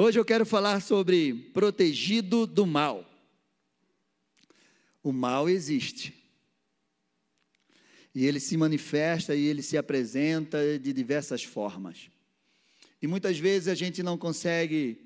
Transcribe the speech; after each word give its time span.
Hoje 0.00 0.16
eu 0.16 0.24
quero 0.24 0.46
falar 0.46 0.80
sobre 0.80 1.34
protegido 1.52 2.46
do 2.46 2.64
mal. 2.64 3.04
O 5.02 5.10
mal 5.12 5.48
existe. 5.48 6.14
E 8.14 8.24
ele 8.24 8.38
se 8.38 8.56
manifesta 8.56 9.34
e 9.34 9.44
ele 9.44 9.60
se 9.60 9.76
apresenta 9.76 10.78
de 10.78 10.92
diversas 10.92 11.42
formas. 11.42 12.08
E 13.02 13.08
muitas 13.08 13.40
vezes 13.40 13.66
a 13.66 13.74
gente 13.74 14.00
não 14.00 14.16
consegue 14.16 15.00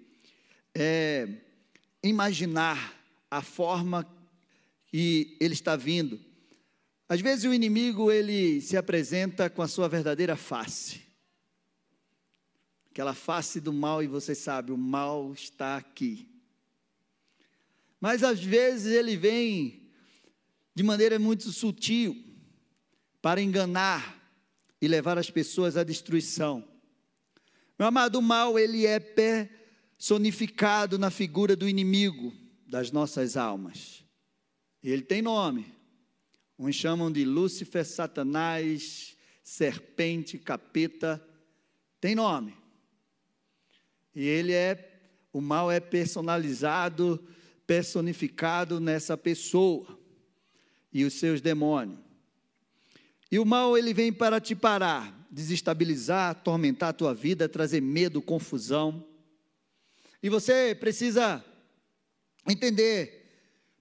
é, 0.75 1.27
imaginar 2.03 2.95
a 3.31 3.41
forma 3.41 4.07
que 4.89 5.39
ele 5.41 5.55
está 5.55 5.75
vindo. 5.75 6.21
Às 7.09 7.23
vezes 7.23 7.47
o 7.47 7.55
inimigo 7.55 8.13
ele 8.13 8.61
se 8.61 8.77
apresenta 8.77 9.49
com 9.49 9.63
a 9.63 9.69
sua 9.69 9.89
verdadeira 9.89 10.37
face. 10.37 11.01
Aquela 12.93 13.15
face 13.15 13.59
do 13.59 13.73
mal 13.73 14.03
e 14.03 14.07
você 14.07 14.35
sabe, 14.35 14.71
o 14.71 14.77
mal 14.77 15.33
está 15.33 15.79
aqui. 15.79 16.29
Mas 17.99 18.23
às 18.23 18.45
vezes 18.45 18.93
ele 18.93 19.17
vem 19.17 19.91
de 20.75 20.83
maneira 20.83 21.19
muito 21.19 21.51
sutil 21.53 22.23
para 23.23 23.41
enganar 23.41 24.23
e 24.79 24.87
levar 24.87 25.17
as 25.17 25.31
pessoas 25.31 25.79
à 25.79 25.83
destruição. 25.83 26.69
Meu 27.79 27.89
amado, 27.89 28.19
o 28.19 28.23
mal 28.23 28.59
ele 28.59 28.85
é 28.85 29.01
personificado 29.01 30.99
na 30.99 31.11
figura 31.11 31.57
do 31.57 31.67
inimigo 31.67 32.31
das 32.67 32.91
nossas 32.91 33.39
almas. 33.39 34.05
Ele 34.83 35.01
tem 35.01 35.23
nome. 35.23 35.75
Uns 36.59 36.75
chamam 36.75 37.11
de 37.11 37.25
Lúcifer, 37.25 37.87
Satanás, 37.87 39.17
serpente, 39.43 40.37
capeta. 40.39 41.27
Tem 41.99 42.15
nome. 42.15 42.61
E 44.15 44.27
ele 44.27 44.53
é, 44.53 45.01
o 45.33 45.41
mal 45.41 45.71
é 45.71 45.81
personalizado, 45.81 47.23
personificado 47.67 48.81
nessa 48.81 49.17
pessoa 49.17 49.99
e 50.93 51.05
os 51.05 51.15
seus 51.15 51.41
demônios. 51.41 51.99
E 53.31 53.39
o 53.39 53.47
mal 53.47 53.79
ele 53.79 53.95
vem 53.95 54.13
para 54.13 54.39
te 54.41 54.55
parar, 54.55 55.27
desestabilizar, 55.31 56.31
atormentar 56.31 56.91
a 56.91 56.93
tua 56.93 57.15
vida, 57.15 57.49
trazer 57.49 57.81
medo, 57.81 58.21
confusão. 58.21 59.03
E 60.23 60.29
você 60.29 60.77
precisa 60.79 61.43
entender, 62.47 63.25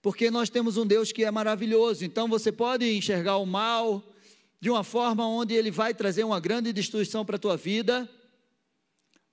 porque 0.01 0.31
nós 0.31 0.49
temos 0.49 0.77
um 0.77 0.85
Deus 0.85 1.11
que 1.11 1.25
é 1.25 1.31
maravilhoso. 1.31 2.05
Então 2.05 2.29
você 2.29 2.49
pode 2.49 2.89
enxergar 2.89 3.37
o 3.37 3.45
mal 3.45 4.01
de 4.61 4.69
uma 4.69 4.83
forma 4.83 5.27
onde 5.27 5.53
ele 5.53 5.69
vai 5.69 5.93
trazer 5.93 6.23
uma 6.23 6.39
grande 6.39 6.71
destruição 6.71 7.25
para 7.25 7.35
a 7.35 7.39
tua 7.39 7.57
vida, 7.57 8.09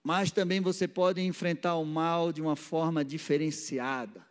mas 0.03 0.31
também 0.31 0.61
você 0.61 0.87
pode 0.87 1.21
enfrentar 1.21 1.77
o 1.77 1.85
mal 1.85 2.33
de 2.33 2.41
uma 2.41 2.57
forma 2.57 3.05
diferenciada. 3.05 4.27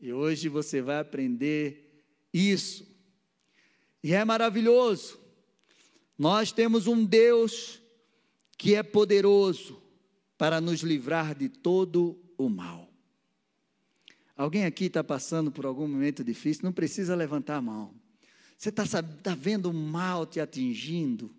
E 0.00 0.12
hoje 0.12 0.48
você 0.48 0.80
vai 0.80 1.00
aprender 1.00 2.04
isso. 2.32 2.86
E 4.02 4.12
é 4.12 4.24
maravilhoso. 4.24 5.18
Nós 6.18 6.52
temos 6.52 6.86
um 6.86 7.04
Deus 7.04 7.80
que 8.56 8.74
é 8.74 8.82
poderoso 8.82 9.82
para 10.38 10.60
nos 10.60 10.80
livrar 10.80 11.34
de 11.34 11.48
todo 11.48 12.18
o 12.36 12.48
mal. 12.48 12.88
Alguém 14.36 14.64
aqui 14.64 14.84
está 14.84 15.02
passando 15.02 15.50
por 15.50 15.64
algum 15.64 15.88
momento 15.88 16.22
difícil, 16.22 16.64
não 16.64 16.72
precisa 16.72 17.14
levantar 17.14 17.56
a 17.56 17.62
mão. 17.62 17.94
Você 18.56 18.68
está 18.68 18.84
tá 19.02 19.34
vendo 19.34 19.70
o 19.70 19.74
mal 19.74 20.26
te 20.26 20.40
atingindo? 20.40 21.34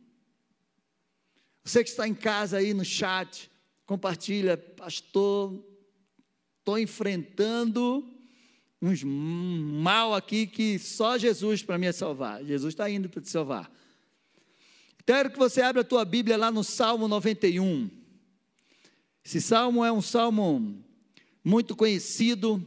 Você 1.67 1.83
que 1.83 1.89
está 1.89 2.07
em 2.07 2.13
casa 2.13 2.59
aí 2.59 2.73
no 2.73 2.85
chat, 2.85 3.51
compartilha, 3.85 4.55
pastor, 4.55 5.61
estou 6.59 6.79
enfrentando 6.79 8.09
uns 8.81 9.03
mal 9.03 10.15
aqui 10.15 10.47
que 10.47 10.79
só 10.79 11.17
Jesus 11.17 11.61
para 11.63 11.77
me 11.77 11.91
salvar. 11.91 12.41
Jesus 12.45 12.73
está 12.73 12.89
indo 12.89 13.09
para 13.09 13.21
te 13.21 13.29
salvar. 13.29 13.69
Quero 15.05 15.29
que 15.29 15.37
você 15.37 15.61
abra 15.61 15.81
a 15.81 15.83
tua 15.83 16.05
Bíblia 16.05 16.37
lá 16.37 16.49
no 16.49 16.63
Salmo 16.63 17.05
91. 17.05 17.91
Esse 19.25 19.41
salmo 19.41 19.83
é 19.83 19.91
um 19.91 20.01
salmo 20.01 20.81
muito 21.43 21.75
conhecido. 21.75 22.65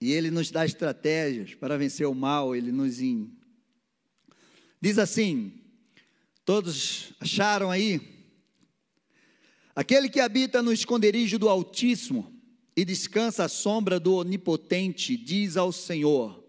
E 0.00 0.12
ele 0.12 0.30
nos 0.30 0.50
dá 0.50 0.64
estratégias 0.64 1.54
para 1.54 1.76
vencer 1.76 2.06
o 2.06 2.14
mal, 2.14 2.56
ele 2.56 2.72
nos 2.72 3.00
in... 3.00 3.30
diz 4.80 4.98
assim: 4.98 5.52
Todos 6.44 7.12
acharam 7.20 7.70
aí? 7.70 8.00
Aquele 9.76 10.08
que 10.08 10.20
habita 10.20 10.62
no 10.62 10.72
esconderijo 10.72 11.38
do 11.38 11.48
Altíssimo 11.48 12.34
e 12.74 12.84
descansa 12.84 13.44
à 13.44 13.48
sombra 13.48 14.00
do 14.00 14.14
Onipotente, 14.14 15.16
diz 15.16 15.58
ao 15.58 15.70
Senhor: 15.70 16.42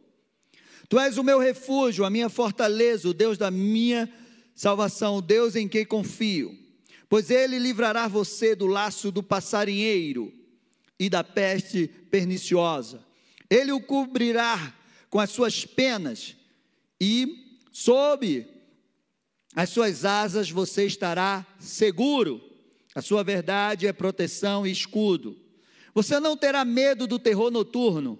Tu 0.87 0.97
és 0.97 1.17
o 1.17 1.23
meu 1.23 1.37
refúgio, 1.37 2.05
a 2.05 2.09
minha 2.09 2.29
fortaleza, 2.29 3.09
o 3.09 3.13
Deus 3.13 3.37
da 3.37 3.51
minha 3.51 4.11
salvação, 4.55 5.17
o 5.17 5.21
Deus 5.21 5.55
em 5.57 5.67
quem 5.67 5.85
confio. 5.85 6.57
Pois 7.09 7.29
ele 7.29 7.59
livrará 7.59 8.07
você 8.07 8.55
do 8.55 8.65
laço 8.65 9.11
do 9.11 9.21
passarinheiro 9.21 10.33
e 10.97 11.09
da 11.09 11.23
peste 11.23 11.87
perniciosa. 12.09 13.10
Ele 13.51 13.73
o 13.73 13.81
cobrirá 13.81 14.73
com 15.09 15.19
as 15.19 15.29
suas 15.29 15.65
penas 15.65 16.37
e 17.01 17.59
sob 17.69 18.47
as 19.53 19.69
suas 19.69 20.05
asas 20.05 20.49
você 20.49 20.85
estará 20.85 21.45
seguro. 21.59 22.41
A 22.95 23.01
sua 23.01 23.25
verdade 23.25 23.87
é 23.87 23.91
proteção 23.91 24.65
e 24.65 24.71
escudo. 24.71 25.37
Você 25.93 26.17
não 26.17 26.37
terá 26.37 26.63
medo 26.63 27.05
do 27.05 27.19
terror 27.19 27.51
noturno, 27.51 28.17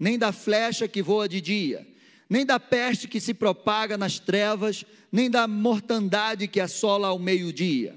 nem 0.00 0.18
da 0.18 0.32
flecha 0.32 0.88
que 0.88 1.00
voa 1.00 1.28
de 1.28 1.40
dia, 1.40 1.86
nem 2.28 2.44
da 2.44 2.58
peste 2.58 3.06
que 3.06 3.20
se 3.20 3.32
propaga 3.32 3.96
nas 3.96 4.18
trevas, 4.18 4.84
nem 5.12 5.30
da 5.30 5.46
mortandade 5.46 6.48
que 6.48 6.58
assola 6.58 7.06
ao 7.06 7.20
meio-dia. 7.20 7.96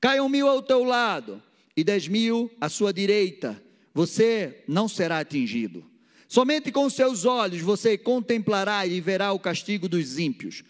Caiam 0.00 0.28
mil 0.28 0.46
ao 0.46 0.62
teu 0.62 0.84
lado 0.84 1.42
e 1.76 1.82
dez 1.82 2.06
mil 2.06 2.48
à 2.60 2.68
sua 2.68 2.92
direita, 2.92 3.60
você 3.92 4.62
não 4.68 4.86
será 4.86 5.18
atingido. 5.18 5.91
Somente 6.32 6.72
com 6.72 6.88
seus 6.88 7.26
olhos 7.26 7.60
você 7.60 7.98
contemplará 7.98 8.86
e 8.86 9.02
verá 9.02 9.32
o 9.32 9.38
castigo 9.38 9.86
dos 9.86 10.18
ímpios. 10.18 10.64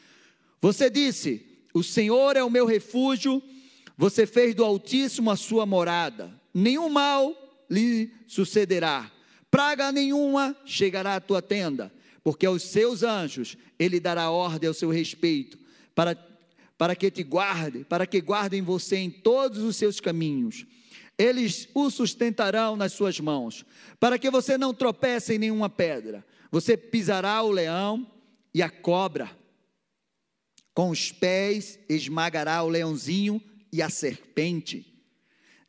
Você 0.60 0.90
disse: 0.90 1.46
O 1.72 1.84
Senhor 1.84 2.36
é 2.36 2.42
o 2.42 2.50
meu 2.50 2.66
refúgio 2.66 3.40
você 3.96 4.26
fez 4.26 4.56
do 4.56 4.64
Altíssimo 4.64 5.30
a 5.30 5.36
sua 5.36 5.64
morada, 5.64 6.34
nenhum 6.52 6.88
mal 6.88 7.32
lhe 7.70 8.10
sucederá, 8.26 9.08
praga 9.52 9.92
nenhuma 9.92 10.56
chegará 10.64 11.14
à 11.14 11.20
tua 11.20 11.40
tenda, 11.40 11.92
porque 12.24 12.44
aos 12.44 12.64
seus 12.64 13.04
anjos 13.04 13.56
ele 13.78 14.00
dará 14.00 14.32
ordem 14.32 14.66
ao 14.66 14.74
seu 14.74 14.90
respeito, 14.90 15.56
para, 15.94 16.16
para 16.76 16.96
que 16.96 17.08
te 17.08 17.22
guarde, 17.22 17.84
para 17.84 18.04
que 18.04 18.20
guardem 18.20 18.62
você 18.62 18.96
em 18.96 19.10
todos 19.10 19.62
os 19.62 19.76
seus 19.76 20.00
caminhos. 20.00 20.66
Eles 21.22 21.68
o 21.72 21.88
sustentarão 21.88 22.74
nas 22.74 22.94
suas 22.94 23.20
mãos, 23.20 23.64
para 24.00 24.18
que 24.18 24.28
você 24.28 24.58
não 24.58 24.74
tropece 24.74 25.34
em 25.34 25.38
nenhuma 25.38 25.70
pedra. 25.70 26.26
Você 26.50 26.76
pisará 26.76 27.40
o 27.44 27.52
leão 27.52 28.10
e 28.52 28.60
a 28.60 28.68
cobra, 28.68 29.30
com 30.74 30.90
os 30.90 31.12
pés 31.12 31.78
esmagará 31.88 32.60
o 32.64 32.68
leãozinho 32.68 33.40
e 33.72 33.80
a 33.80 33.88
serpente. 33.88 35.00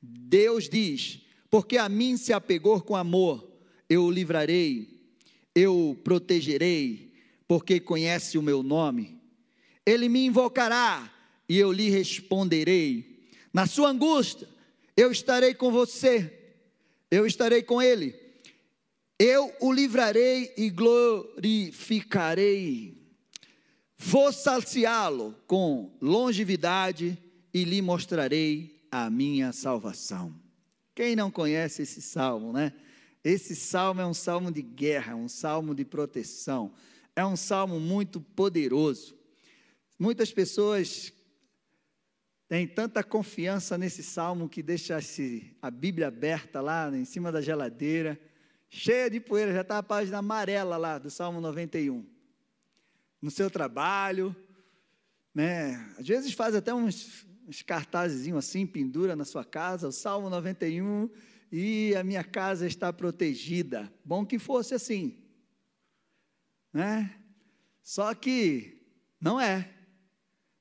Deus 0.01 0.67
diz: 0.67 1.21
Porque 1.51 1.77
a 1.77 1.87
mim 1.87 2.17
se 2.17 2.33
apegou 2.33 2.81
com 2.81 2.95
amor, 2.95 3.47
eu 3.87 4.05
o 4.05 4.11
livrarei, 4.11 5.05
eu 5.53 5.91
o 5.91 5.95
protegerei, 5.95 7.13
porque 7.47 7.79
conhece 7.79 8.39
o 8.39 8.41
meu 8.41 8.63
nome. 8.63 9.21
Ele 9.85 10.09
me 10.09 10.25
invocará 10.25 11.13
e 11.47 11.59
eu 11.59 11.71
lhe 11.71 11.91
responderei. 11.91 13.29
Na 13.53 13.67
sua 13.67 13.89
angústia, 13.89 14.47
eu 14.95 15.11
estarei 15.11 15.53
com 15.53 15.69
você, 15.71 16.31
eu 17.09 17.25
estarei 17.25 17.63
com 17.63 17.81
ele. 17.81 18.21
Eu 19.17 19.55
o 19.61 19.71
livrarei 19.71 20.53
e 20.57 20.69
glorificarei. 20.69 23.01
Vou 23.97 24.33
saciá-lo 24.33 25.33
com 25.47 25.95
longevidade 26.01 27.17
e 27.53 27.63
lhe 27.63 27.81
mostrarei 27.81 28.85
a 28.91 29.09
minha 29.09 29.53
salvação. 29.53 30.35
Quem 30.93 31.15
não 31.15 31.31
conhece 31.31 31.83
esse 31.83 32.01
salmo, 32.01 32.51
né? 32.51 32.73
Esse 33.23 33.55
salmo 33.55 34.01
é 34.01 34.05
um 34.05 34.13
salmo 34.13 34.51
de 34.51 34.61
guerra, 34.61 35.15
um 35.15 35.29
salmo 35.29 35.73
de 35.73 35.85
proteção, 35.85 36.73
é 37.15 37.25
um 37.25 37.37
salmo 37.37 37.79
muito 37.79 38.19
poderoso. 38.19 39.15
Muitas 39.97 40.33
pessoas 40.33 41.13
têm 42.53 42.67
tanta 42.67 43.03
confiança 43.03 43.79
nesse 43.79 44.03
salmo 44.03 44.47
que 44.47 44.61
deixa 44.61 44.99
a 45.59 45.71
Bíblia 45.71 46.09
aberta 46.09 46.61
lá 46.61 46.87
em 46.95 47.03
cima 47.03 47.31
da 47.31 47.41
geladeira, 47.41 48.21
cheia 48.69 49.09
de 49.09 49.19
poeira, 49.19 49.51
já 49.51 49.61
está 49.61 49.79
a 49.79 49.81
página 49.81 50.19
amarela 50.19 50.77
lá 50.77 50.99
do 50.99 51.09
Salmo 51.09 51.41
91. 51.41 52.05
no 53.19 53.31
seu 53.31 53.49
trabalho, 53.49 54.35
né? 55.33 55.95
Às 55.97 56.05
vezes 56.05 56.31
faz 56.33 56.53
até 56.53 56.71
uns, 56.71 57.25
uns 57.47 57.65
assim, 58.37 58.67
pendura 58.67 59.15
na 59.15 59.25
sua 59.25 59.43
casa, 59.43 59.87
o 59.87 59.91
Salmo 59.91 60.29
91, 60.29 61.09
e 61.51 61.95
a 61.95 62.03
minha 62.03 62.23
casa 62.23 62.67
está 62.67 62.93
protegida. 62.93 63.91
Bom 64.05 64.23
que 64.23 64.37
fosse 64.37 64.75
assim, 64.75 65.17
né? 66.71 67.19
Só 67.81 68.13
que 68.13 68.79
não 69.19 69.41
é. 69.41 69.73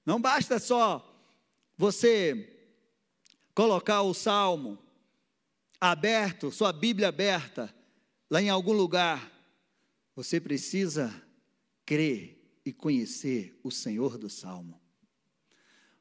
Não 0.07 0.19
basta 0.19 0.59
só 0.59 1.12
você 1.83 2.49
colocar 3.57 4.03
o 4.03 4.15
salmo 4.15 4.79
aberto, 5.81 6.53
sua 6.53 6.73
Bíblia 6.73 7.09
aberta, 7.09 7.75
lá 8.31 8.41
em 8.41 8.49
algum 8.49 8.73
lugar. 8.73 9.33
Você 10.15 10.41
precisa 10.41 11.13
crer 11.85 12.41
e 12.65 12.73
conhecer 12.73 13.59
o 13.65 13.71
Senhor 13.73 14.17
do 14.17 14.31
salmo. 14.31 14.81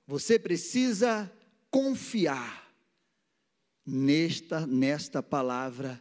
Você 0.05 0.37
precisa 0.37 1.33
confiar 1.71 2.71
nesta 3.83 4.67
nesta 4.67 5.23
palavra 5.23 5.99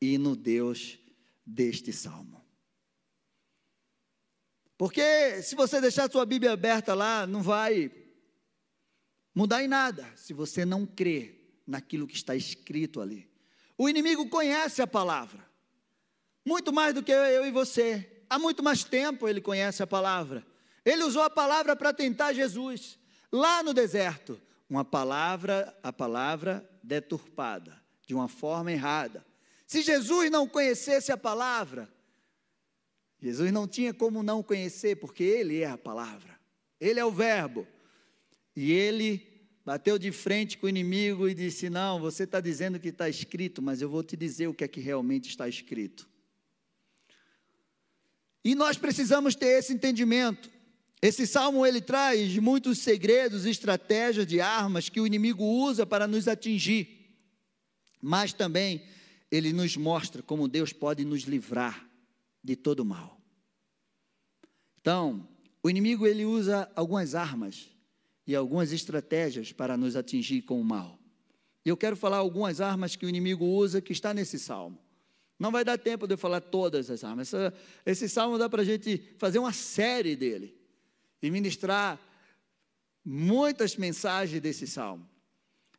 e 0.00 0.18
no 0.18 0.36
Deus 0.36 1.00
deste 1.44 1.92
salmo. 1.92 2.46
Porque 4.78 5.42
se 5.42 5.56
você 5.56 5.80
deixar 5.80 6.08
sua 6.08 6.24
Bíblia 6.24 6.52
aberta 6.52 6.94
lá, 6.94 7.26
não 7.26 7.42
vai 7.42 8.05
mudar 9.36 9.62
em 9.62 9.68
nada, 9.68 10.10
se 10.16 10.32
você 10.32 10.64
não 10.64 10.86
crer 10.86 11.60
naquilo 11.66 12.06
que 12.06 12.16
está 12.16 12.34
escrito 12.34 13.02
ali. 13.02 13.30
O 13.76 13.86
inimigo 13.86 14.30
conhece 14.30 14.80
a 14.80 14.86
palavra, 14.86 15.46
muito 16.42 16.72
mais 16.72 16.94
do 16.94 17.02
que 17.02 17.12
eu 17.12 17.44
e 17.46 17.50
você. 17.50 18.24
Há 18.30 18.38
muito 18.38 18.62
mais 18.62 18.82
tempo 18.82 19.28
ele 19.28 19.42
conhece 19.42 19.82
a 19.82 19.86
palavra. 19.86 20.44
Ele 20.82 21.04
usou 21.04 21.20
a 21.20 21.28
palavra 21.28 21.76
para 21.76 21.92
tentar 21.92 22.32
Jesus, 22.32 22.98
lá 23.30 23.62
no 23.62 23.74
deserto. 23.74 24.40
Uma 24.70 24.84
palavra, 24.84 25.78
a 25.82 25.92
palavra 25.92 26.68
deturpada, 26.82 27.80
de 28.06 28.14
uma 28.14 28.28
forma 28.28 28.72
errada. 28.72 29.24
Se 29.66 29.82
Jesus 29.82 30.30
não 30.30 30.48
conhecesse 30.48 31.12
a 31.12 31.16
palavra, 31.16 31.92
Jesus 33.20 33.52
não 33.52 33.68
tinha 33.68 33.92
como 33.92 34.22
não 34.22 34.42
conhecer, 34.42 34.96
porque 34.96 35.22
Ele 35.22 35.60
é 35.60 35.68
a 35.68 35.78
palavra, 35.78 36.40
Ele 36.80 36.98
é 36.98 37.04
o 37.04 37.12
Verbo. 37.12 37.66
E 38.56 38.72
ele 38.72 39.36
bateu 39.66 39.98
de 39.98 40.10
frente 40.10 40.56
com 40.56 40.66
o 40.66 40.68
inimigo 40.68 41.28
e 41.28 41.34
disse: 41.34 41.68
Não, 41.68 42.00
você 42.00 42.22
está 42.22 42.40
dizendo 42.40 42.80
que 42.80 42.88
está 42.88 43.08
escrito, 43.08 43.60
mas 43.60 43.82
eu 43.82 43.90
vou 43.90 44.02
te 44.02 44.16
dizer 44.16 44.46
o 44.46 44.54
que 44.54 44.64
é 44.64 44.68
que 44.68 44.80
realmente 44.80 45.28
está 45.28 45.46
escrito. 45.46 46.08
E 48.42 48.54
nós 48.54 48.78
precisamos 48.78 49.34
ter 49.34 49.58
esse 49.58 49.74
entendimento. 49.74 50.48
Esse 51.02 51.26
salmo 51.26 51.66
ele 51.66 51.80
traz 51.80 52.38
muitos 52.38 52.78
segredos, 52.78 53.44
estratégias 53.44 54.26
de 54.26 54.40
armas 54.40 54.88
que 54.88 55.00
o 55.00 55.06
inimigo 55.06 55.44
usa 55.44 55.84
para 55.84 56.06
nos 56.06 56.26
atingir. 56.26 57.18
Mas 58.00 58.32
também 58.32 58.82
ele 59.30 59.52
nos 59.52 59.76
mostra 59.76 60.22
como 60.22 60.48
Deus 60.48 60.72
pode 60.72 61.04
nos 61.04 61.22
livrar 61.22 61.86
de 62.42 62.56
todo 62.56 62.84
mal. 62.84 63.20
Então, 64.80 65.28
o 65.62 65.68
inimigo 65.68 66.06
ele 66.06 66.24
usa 66.24 66.70
algumas 66.74 67.14
armas 67.14 67.75
e 68.26 68.34
algumas 68.34 68.72
estratégias 68.72 69.52
para 69.52 69.76
nos 69.76 69.96
atingir 69.96 70.42
com 70.42 70.60
o 70.60 70.64
mal. 70.64 70.98
Eu 71.64 71.76
quero 71.76 71.96
falar 71.96 72.18
algumas 72.18 72.60
armas 72.60 72.96
que 72.96 73.06
o 73.06 73.08
inimigo 73.08 73.44
usa 73.44 73.80
que 73.80 73.92
está 73.92 74.12
nesse 74.12 74.38
salmo. 74.38 74.78
Não 75.38 75.52
vai 75.52 75.64
dar 75.64 75.76
tempo 75.78 76.06
de 76.06 76.14
eu 76.14 76.18
falar 76.18 76.40
todas 76.40 76.90
as 76.90 77.04
armas. 77.04 77.30
Esse 77.84 78.08
salmo 78.08 78.38
dá 78.38 78.48
para 78.48 78.62
a 78.62 78.64
gente 78.64 79.14
fazer 79.18 79.38
uma 79.38 79.52
série 79.52 80.16
dele 80.16 80.56
e 81.20 81.30
ministrar 81.30 82.00
muitas 83.04 83.76
mensagens 83.76 84.40
desse 84.40 84.66
salmo. 84.66 85.06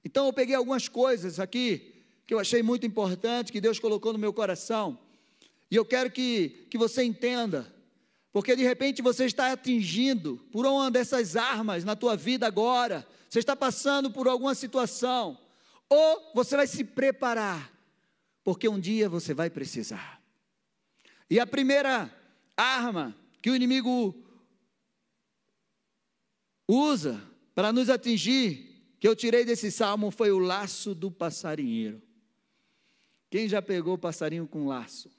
Então 0.04 0.26
eu 0.26 0.34
peguei 0.34 0.56
algumas 0.56 0.88
coisas 0.88 1.40
aqui 1.40 1.94
que 2.26 2.34
eu 2.34 2.40
achei 2.40 2.62
muito 2.62 2.86
importante, 2.86 3.52
que 3.52 3.62
Deus 3.62 3.80
colocou 3.80 4.14
no 4.14 4.20
meu 4.20 4.34
coração. 4.34 5.00
E 5.72 5.76
eu 5.76 5.86
quero 5.86 6.12
que, 6.12 6.68
que 6.70 6.78
você 6.78 7.04
entenda 7.04 7.74
porque 8.32 8.56
de 8.56 8.64
repente 8.64 9.02
você 9.02 9.26
está 9.26 9.52
atingindo 9.52 10.38
por 10.52 10.66
uma 10.66 10.92
dessas 10.92 11.36
armas 11.36 11.84
na 11.84 11.96
tua 11.96 12.16
vida 12.16 12.46
agora. 12.46 13.08
Você 13.30 13.40
está 13.40 13.56
passando 13.56 14.12
por 14.12 14.28
alguma 14.28 14.54
situação. 14.54 15.40
Ou 15.90 16.32
você 16.36 16.56
vai 16.56 16.68
se 16.68 16.84
preparar, 16.84 17.72
porque 18.44 18.68
um 18.68 18.80
dia 18.80 19.08
você 19.08 19.34
vai 19.34 19.50
precisar. 19.50 20.22
E 21.30 21.40
a 21.40 21.48
primeira 21.48 22.14
arma 22.56 23.16
que 23.42 23.50
o 23.50 23.56
inimigo 23.56 24.16
usa 26.68 27.22
para 27.56 27.72
nos 27.72 27.90
atingir, 27.90 28.96
que 29.00 29.08
eu 29.08 29.16
tirei 29.16 29.46
desse 29.46 29.72
salmo, 29.72 30.12
foi 30.12 30.32
o 30.32 30.40
laço 30.40 30.94
do 30.94 31.10
passarinheiro. 31.10 32.02
Quem 33.30 33.48
já 33.48 33.62
pegou 33.62 33.98
passarinho 33.98 34.48
com 34.48 34.68
laço? 34.68 35.10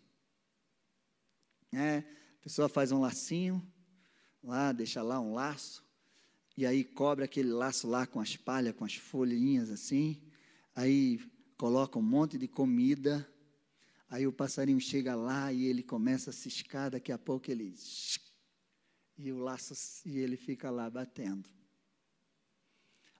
É, 1.74 2.02
pessoa 2.48 2.66
faz 2.66 2.90
um 2.90 2.98
lacinho, 2.98 3.62
lá, 4.42 4.72
deixa 4.72 5.02
lá 5.02 5.20
um 5.20 5.34
laço, 5.34 5.84
e 6.56 6.64
aí 6.64 6.82
cobre 6.82 7.22
aquele 7.22 7.50
laço 7.50 7.86
lá 7.86 8.06
com 8.06 8.20
as 8.20 8.38
palhas, 8.38 8.74
com 8.74 8.86
as 8.86 8.94
folhinhas 8.94 9.68
assim, 9.68 10.22
aí 10.74 11.20
coloca 11.58 11.98
um 11.98 12.02
monte 12.02 12.38
de 12.38 12.48
comida, 12.48 13.28
aí 14.08 14.26
o 14.26 14.32
passarinho 14.32 14.80
chega 14.80 15.14
lá 15.14 15.52
e 15.52 15.66
ele 15.66 15.82
começa 15.82 16.30
a 16.30 16.32
ciscar, 16.32 16.90
daqui 16.90 17.12
a 17.12 17.18
pouco 17.18 17.50
ele 17.50 17.74
e 19.18 19.30
o 19.30 19.36
laço 19.36 19.74
e 20.06 20.16
ele 20.16 20.38
fica 20.38 20.70
lá 20.70 20.88
batendo. 20.88 21.50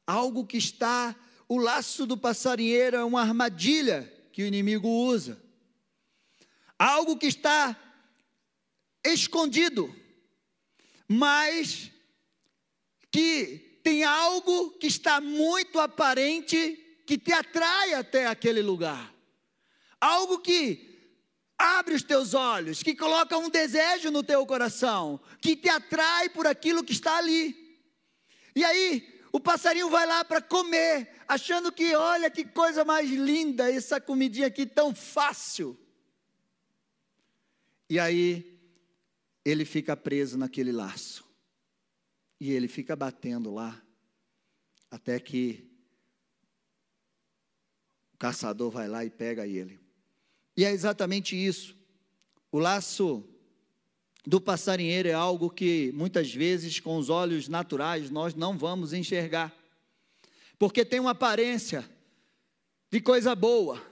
Algo 0.06 0.46
que 0.46 0.56
está, 0.56 1.14
o 1.46 1.58
laço 1.58 2.06
do 2.06 2.16
passarinheiro 2.16 2.96
é 2.96 3.04
uma 3.04 3.20
armadilha 3.20 4.10
que 4.32 4.42
o 4.42 4.46
inimigo 4.46 4.88
usa. 4.88 5.38
Algo 6.78 7.18
que 7.18 7.26
está 7.26 7.87
escondido, 9.04 9.94
mas 11.06 11.90
que 13.10 13.80
tem 13.82 14.04
algo 14.04 14.72
que 14.72 14.86
está 14.86 15.20
muito 15.20 15.80
aparente 15.80 17.02
que 17.06 17.16
te 17.16 17.32
atrai 17.32 17.94
até 17.94 18.26
aquele 18.26 18.60
lugar. 18.60 19.14
Algo 20.00 20.40
que 20.40 20.88
abre 21.56 21.94
os 21.94 22.02
teus 22.02 22.34
olhos, 22.34 22.82
que 22.82 22.94
coloca 22.94 23.36
um 23.36 23.48
desejo 23.48 24.10
no 24.10 24.22
teu 24.22 24.44
coração, 24.46 25.20
que 25.40 25.56
te 25.56 25.68
atrai 25.68 26.28
por 26.28 26.46
aquilo 26.46 26.84
que 26.84 26.92
está 26.92 27.16
ali. 27.16 27.56
E 28.54 28.64
aí, 28.64 29.20
o 29.32 29.40
passarinho 29.40 29.88
vai 29.88 30.06
lá 30.06 30.24
para 30.24 30.40
comer, 30.40 31.22
achando 31.26 31.72
que, 31.72 31.94
olha 31.94 32.30
que 32.30 32.44
coisa 32.44 32.84
mais 32.84 33.10
linda, 33.10 33.72
essa 33.72 34.00
comidinha 34.00 34.46
aqui 34.46 34.66
tão 34.66 34.94
fácil. 34.94 35.78
E 37.88 37.98
aí, 37.98 38.57
ele 39.44 39.64
fica 39.64 39.96
preso 39.96 40.36
naquele 40.36 40.72
laço. 40.72 41.24
E 42.40 42.52
ele 42.52 42.68
fica 42.68 42.94
batendo 42.94 43.52
lá, 43.52 43.82
até 44.90 45.18
que 45.18 45.68
o 48.14 48.16
caçador 48.16 48.70
vai 48.70 48.88
lá 48.88 49.04
e 49.04 49.10
pega 49.10 49.46
ele. 49.46 49.80
E 50.56 50.64
é 50.64 50.70
exatamente 50.70 51.36
isso. 51.36 51.76
O 52.50 52.58
laço 52.58 53.24
do 54.26 54.40
passarinheiro 54.40 55.08
é 55.08 55.12
algo 55.12 55.50
que 55.50 55.90
muitas 55.92 56.32
vezes, 56.32 56.78
com 56.80 56.96
os 56.96 57.08
olhos 57.08 57.48
naturais, 57.48 58.10
nós 58.10 58.34
não 58.34 58.58
vamos 58.58 58.92
enxergar, 58.92 59.56
porque 60.58 60.84
tem 60.84 61.00
uma 61.00 61.12
aparência 61.12 61.88
de 62.90 63.00
coisa 63.00 63.34
boa, 63.34 63.82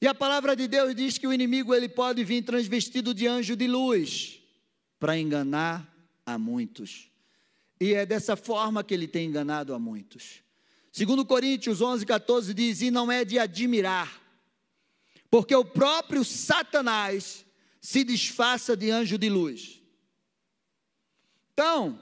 e 0.00 0.06
a 0.06 0.14
palavra 0.14 0.54
de 0.54 0.68
Deus 0.68 0.94
diz 0.94 1.16
que 1.16 1.26
o 1.26 1.32
inimigo 1.32 1.74
ele 1.74 1.88
pode 1.88 2.22
vir 2.22 2.42
transvestido 2.42 3.14
de 3.14 3.26
anjo 3.26 3.56
de 3.56 3.66
luz 3.66 4.40
para 4.98 5.18
enganar 5.18 5.90
a 6.24 6.38
muitos. 6.38 7.10
E 7.80 7.94
é 7.94 8.04
dessa 8.04 8.36
forma 8.36 8.84
que 8.84 8.92
ele 8.92 9.08
tem 9.08 9.28
enganado 9.28 9.72
a 9.74 9.78
muitos. 9.78 10.42
Segundo 10.92 11.24
Coríntios 11.24 11.80
11, 11.80 12.04
14 12.04 12.52
diz: 12.54 12.80
"E 12.80 12.90
não 12.90 13.10
é 13.10 13.24
de 13.24 13.38
admirar, 13.38 14.22
porque 15.30 15.54
o 15.54 15.64
próprio 15.64 16.24
Satanás 16.24 17.44
se 17.80 18.04
disfarça 18.04 18.76
de 18.76 18.90
anjo 18.90 19.18
de 19.18 19.28
luz." 19.28 19.82
Então, 21.52 21.98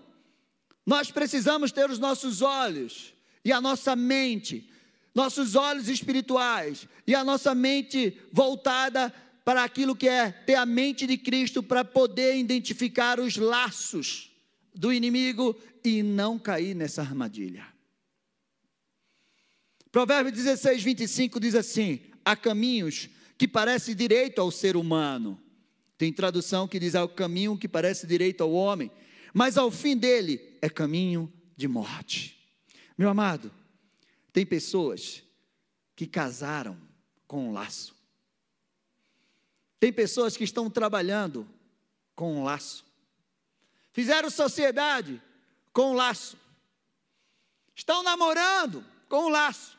nós 0.85 1.11
precisamos 1.11 1.71
ter 1.71 1.89
os 1.89 1.99
nossos 1.99 2.43
olhos 2.43 3.15
e 3.45 3.53
a 3.53 3.61
nossa 3.61 3.95
mente 3.95 4.69
nossos 5.15 5.55
olhos 5.55 5.89
espirituais 5.89 6.89
e 7.07 7.15
a 7.15 7.23
nossa 7.23 7.55
mente 7.55 8.19
voltada 8.33 9.13
para 9.45 9.63
aquilo 9.63 9.95
que 9.95 10.09
é 10.09 10.31
ter 10.31 10.55
a 10.55 10.67
mente 10.67 11.07
de 11.07 11.17
Cristo 11.17 11.63
para 11.63 11.85
poder 11.85 12.37
identificar 12.37 13.21
os 13.21 13.37
laços 13.37 14.31
do 14.75 14.93
inimigo 14.93 15.57
e 15.85 16.03
não 16.03 16.39
cair 16.39 16.75
nessa 16.75 17.03
armadilha. 17.03 17.67
Provérbio 19.93 20.33
16, 20.33 20.83
25 20.83 21.39
diz 21.39 21.55
assim: 21.55 22.01
há 22.25 22.35
caminhos 22.35 23.09
que 23.39 23.47
parecem 23.47 23.95
direito 23.95 24.41
ao 24.41 24.51
ser 24.51 24.77
humano, 24.77 25.41
Tem 25.97 26.13
tradução 26.13 26.67
que 26.67 26.81
diz: 26.81 26.95
é 26.95 27.03
o 27.03 27.09
caminho 27.09 27.57
que 27.57 27.69
parece 27.69 28.07
direito 28.07 28.43
ao 28.43 28.53
homem, 28.53 28.91
mas 29.33 29.57
ao 29.57 29.71
fim 29.71 29.97
dele 29.97 30.59
é 30.61 30.69
caminho 30.69 31.33
de 31.57 31.69
morte. 31.69 32.37
Meu 32.99 33.09
amado, 33.09 33.53
tem 34.35 34.45
pessoas 34.45 35.23
que 35.95 36.09
casaram 36.09 36.77
com 37.25 37.51
um 37.51 37.53
laço. 37.53 37.95
Tem 39.79 39.93
pessoas 39.93 40.37
que 40.37 40.43
estão 40.43 40.69
trabalhando 40.69 41.49
com 42.17 42.41
um 42.41 42.43
laço. 42.43 42.85
Fizeram 43.93 44.29
sociedade 44.29 45.23
com 45.73 45.93
um 45.93 45.95
laço. 45.95 46.37
Estão 47.77 48.03
namorando 48.03 48.85
com 49.09 49.27
um 49.27 49.29
laço. 49.29 49.79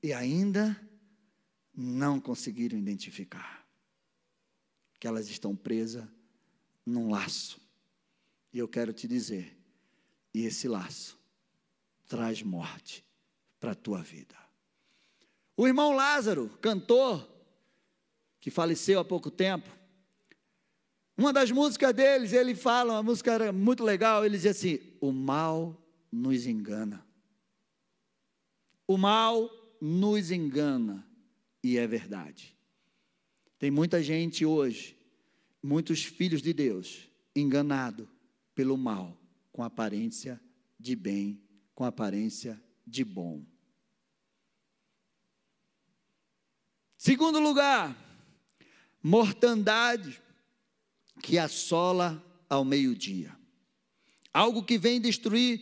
E 0.00 0.12
ainda 0.12 0.80
não 1.74 2.20
conseguiram 2.20 2.78
identificar 2.78 3.66
que 5.00 5.08
elas 5.08 5.28
estão 5.28 5.56
presas 5.56 6.06
num 6.86 7.10
laço. 7.10 7.60
E 8.52 8.60
eu 8.60 8.68
quero 8.68 8.92
te 8.92 9.08
dizer, 9.08 9.58
e 10.32 10.44
esse 10.44 10.68
laço 10.68 11.19
traz 12.10 12.42
morte 12.42 13.06
para 13.60 13.70
a 13.70 13.74
tua 13.74 14.02
vida. 14.02 14.34
O 15.56 15.68
irmão 15.68 15.92
Lázaro, 15.92 16.48
cantor, 16.60 17.26
que 18.40 18.50
faleceu 18.50 18.98
há 18.98 19.04
pouco 19.04 19.30
tempo, 19.30 19.70
uma 21.16 21.32
das 21.32 21.52
músicas 21.52 21.94
deles, 21.94 22.32
ele 22.32 22.54
fala, 22.54 22.94
uma 22.94 23.02
música 23.02 23.52
muito 23.52 23.84
legal, 23.84 24.24
ele 24.24 24.36
diz 24.36 24.46
assim: 24.46 24.80
O 25.00 25.12
mal 25.12 25.80
nos 26.10 26.46
engana. 26.46 27.06
O 28.88 28.98
mal 28.98 29.48
nos 29.80 30.32
engana, 30.32 31.06
e 31.62 31.78
é 31.78 31.86
verdade. 31.86 32.56
Tem 33.56 33.70
muita 33.70 34.02
gente 34.02 34.44
hoje, 34.44 34.98
muitos 35.62 36.02
filhos 36.02 36.42
de 36.42 36.52
Deus, 36.52 37.08
enganado 37.36 38.08
pelo 38.54 38.76
mal, 38.76 39.16
com 39.52 39.62
aparência 39.62 40.40
de 40.78 40.96
bem, 40.96 41.40
com 41.80 41.86
aparência 41.86 42.62
de 42.86 43.02
bom. 43.02 43.42
Segundo 46.98 47.40
lugar, 47.40 47.96
mortandade 49.02 50.20
que 51.22 51.38
assola 51.38 52.22
ao 52.50 52.66
meio-dia. 52.66 53.34
Algo 54.30 54.62
que 54.62 54.76
vem 54.76 55.00
destruir 55.00 55.58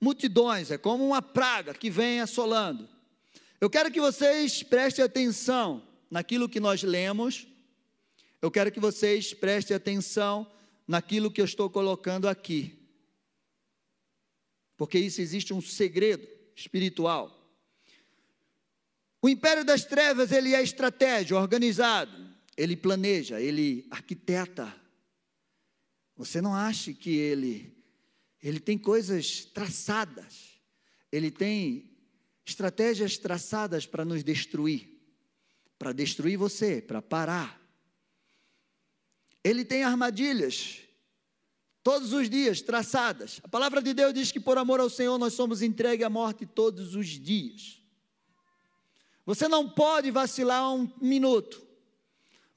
multidões, 0.00 0.70
é 0.70 0.78
como 0.78 1.06
uma 1.06 1.20
praga 1.20 1.74
que 1.74 1.90
vem 1.90 2.22
assolando. 2.22 2.88
Eu 3.60 3.68
quero 3.68 3.90
que 3.90 4.00
vocês 4.00 4.62
prestem 4.62 5.04
atenção 5.04 5.86
naquilo 6.10 6.48
que 6.48 6.58
nós 6.58 6.82
lemos. 6.82 7.46
Eu 8.40 8.50
quero 8.50 8.72
que 8.72 8.80
vocês 8.80 9.34
prestem 9.34 9.76
atenção 9.76 10.50
naquilo 10.88 11.30
que 11.30 11.42
eu 11.42 11.44
estou 11.44 11.68
colocando 11.68 12.26
aqui. 12.26 12.79
Porque 14.80 14.98
isso 14.98 15.20
existe 15.20 15.52
um 15.52 15.60
segredo 15.60 16.26
espiritual. 16.56 17.38
O 19.20 19.28
império 19.28 19.62
das 19.62 19.84
trevas, 19.84 20.32
ele 20.32 20.54
é 20.54 20.62
estratégia, 20.62 21.36
organizado, 21.36 22.34
ele 22.56 22.74
planeja, 22.74 23.38
ele 23.38 23.86
arquiteta. 23.90 24.74
Você 26.16 26.40
não 26.40 26.54
acha 26.54 26.94
que 26.94 27.14
ele 27.14 27.76
ele 28.42 28.58
tem 28.58 28.78
coisas 28.78 29.44
traçadas. 29.44 30.58
Ele 31.12 31.30
tem 31.30 31.94
estratégias 32.42 33.18
traçadas 33.18 33.84
para 33.84 34.02
nos 34.02 34.24
destruir, 34.24 34.98
para 35.78 35.92
destruir 35.92 36.38
você, 36.38 36.80
para 36.80 37.02
parar. 37.02 37.60
Ele 39.44 39.62
tem 39.62 39.84
armadilhas 39.84 40.84
todos 41.82 42.12
os 42.12 42.28
dias 42.28 42.60
traçadas. 42.60 43.40
A 43.42 43.48
palavra 43.48 43.80
de 43.82 43.94
Deus 43.94 44.12
diz 44.14 44.30
que 44.30 44.40
por 44.40 44.58
amor 44.58 44.80
ao 44.80 44.90
Senhor 44.90 45.18
nós 45.18 45.34
somos 45.34 45.62
entregues 45.62 46.06
à 46.06 46.10
morte 46.10 46.44
todos 46.46 46.94
os 46.94 47.06
dias. 47.06 47.80
Você 49.24 49.48
não 49.48 49.68
pode 49.68 50.10
vacilar 50.10 50.74
um 50.74 50.90
minuto. 51.00 51.62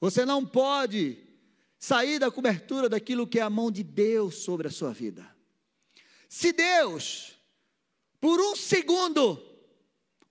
Você 0.00 0.24
não 0.24 0.44
pode 0.44 1.18
sair 1.78 2.18
da 2.18 2.30
cobertura 2.30 2.88
daquilo 2.88 3.26
que 3.26 3.38
é 3.38 3.42
a 3.42 3.50
mão 3.50 3.70
de 3.70 3.82
Deus 3.82 4.36
sobre 4.36 4.68
a 4.68 4.70
sua 4.70 4.92
vida. 4.92 5.24
Se 6.28 6.52
Deus, 6.52 7.34
por 8.20 8.40
um 8.40 8.56
segundo, 8.56 9.40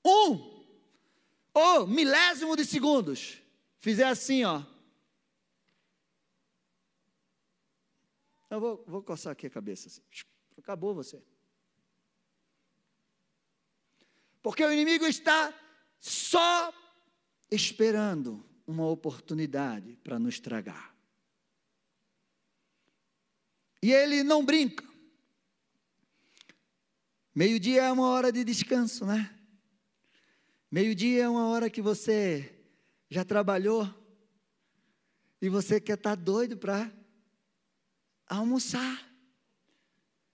um, 0.03 0.63
ou 1.53 1.87
milésimo 1.87 2.55
de 2.55 2.65
segundos, 2.65 3.37
fizer 3.79 4.05
assim, 4.05 4.43
ó. 4.43 4.61
Eu 8.53 8.59
vou, 8.59 8.83
vou 8.85 9.01
coçar 9.01 9.33
aqui 9.33 9.47
a 9.47 9.49
cabeça. 9.49 9.87
Assim. 9.87 10.01
Acabou 10.59 10.93
você. 10.93 11.19
Porque 14.43 14.63
o 14.63 14.71
inimigo 14.71 15.07
está 15.07 15.51
só 15.99 16.71
esperando 17.49 18.47
uma 18.67 18.85
oportunidade 18.85 19.95
para 20.03 20.19
nos 20.19 20.39
tragar. 20.39 20.95
E 23.81 23.91
ele 23.91 24.21
não 24.21 24.45
brinca. 24.45 24.87
Meio-dia 27.33 27.85
é 27.85 27.91
uma 27.91 28.09
hora 28.09 28.31
de 28.31 28.43
descanso, 28.43 29.03
né? 29.03 29.35
Meio-dia 30.69 31.23
é 31.23 31.27
uma 31.27 31.47
hora 31.47 31.71
que 31.71 31.81
você 31.81 32.63
já 33.09 33.25
trabalhou 33.25 33.91
e 35.41 35.49
você 35.49 35.81
quer 35.81 35.97
estar 35.97 36.15
tá 36.15 36.21
doido 36.23 36.55
para 36.55 37.02
almoçar. 38.37 39.13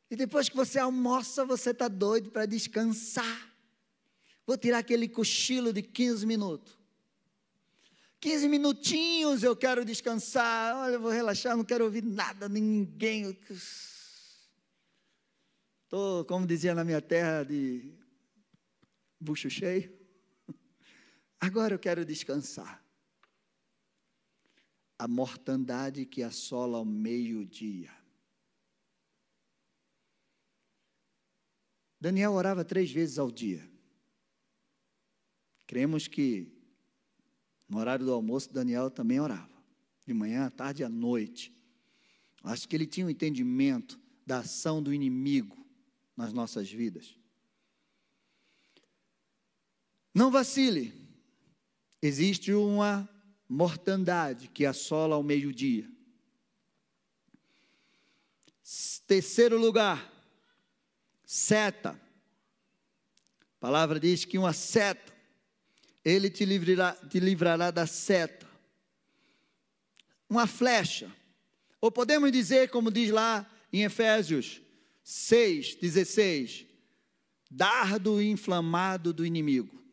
E 0.09 0.15
depois 0.15 0.49
que 0.49 0.55
você 0.55 0.79
almoça, 0.79 1.45
você 1.45 1.69
está 1.71 1.87
doido 1.87 2.31
para 2.31 2.45
descansar. 2.45 3.49
Vou 4.45 4.57
tirar 4.57 4.79
aquele 4.79 5.07
cochilo 5.07 5.71
de 5.71 5.83
15 5.83 6.25
minutos. 6.25 6.77
15 8.19 8.49
minutinhos 8.49 9.43
eu 9.43 9.55
quero 9.55 9.85
descansar. 9.85 10.75
Olha, 10.75 10.93
eu 10.93 10.99
vou 10.99 11.11
relaxar, 11.11 11.55
não 11.55 11.63
quero 11.63 11.85
ouvir 11.85 12.03
nada 12.03 12.49
ninguém. 12.49 13.37
Estou, 15.83 16.25
como 16.25 16.47
dizia 16.47 16.73
na 16.75 16.83
minha 16.83 17.01
terra, 17.01 17.43
de 17.43 17.93
bucho 19.19 19.49
cheio. 19.49 19.97
Agora 21.39 21.75
eu 21.75 21.79
quero 21.79 22.03
descansar. 22.03 22.83
A 24.99 25.07
mortandade 25.07 26.05
que 26.05 26.21
assola 26.21 26.77
ao 26.77 26.85
meio-dia. 26.85 27.91
Daniel 31.99 32.33
orava 32.33 32.63
três 32.63 32.91
vezes 32.91 33.17
ao 33.17 33.31
dia. 33.31 33.67
Cremos 35.65 36.07
que 36.07 36.51
no 37.67 37.77
horário 37.77 38.05
do 38.05 38.13
almoço 38.13 38.51
Daniel 38.51 38.89
também 38.89 39.19
orava, 39.19 39.49
de 40.05 40.13
manhã, 40.13 40.45
à 40.45 40.49
tarde 40.51 40.81
e 40.81 40.85
à 40.85 40.89
noite. 40.89 41.53
Acho 42.43 42.67
que 42.67 42.75
ele 42.75 42.87
tinha 42.87 43.05
um 43.05 43.09
entendimento 43.09 43.99
da 44.25 44.39
ação 44.39 44.81
do 44.81 44.93
inimigo 44.93 45.57
nas 46.15 46.33
nossas 46.33 46.71
vidas. 46.71 47.17
Não 50.13 50.31
vacile. 50.31 50.93
Existe 52.01 52.53
uma 52.53 53.07
mortandade 53.49 54.47
que 54.47 54.65
assola 54.65 55.15
ao 55.15 55.23
meio-dia. 55.23 55.89
Terceiro 59.07 59.57
lugar, 59.57 60.13
seta. 61.25 61.99
A 63.41 63.59
palavra 63.59 63.99
diz 63.99 64.23
que 64.23 64.37
uma 64.37 64.53
seta 64.53 65.11
ele 66.05 66.29
te 66.29 66.45
livrará, 66.45 66.93
te 66.93 67.19
livrará 67.19 67.71
da 67.71 67.87
seta. 67.87 68.47
Uma 70.29 70.45
flecha. 70.45 71.11
Ou 71.81 71.91
podemos 71.91 72.31
dizer, 72.31 72.69
como 72.69 72.91
diz 72.91 73.09
lá 73.09 73.49
em 73.73 73.83
Efésios 73.83 74.61
6, 75.03 75.75
16, 75.75 76.67
dardo 77.49 78.21
inflamado 78.21 79.11
do 79.11 79.25
inimigo. 79.25 79.83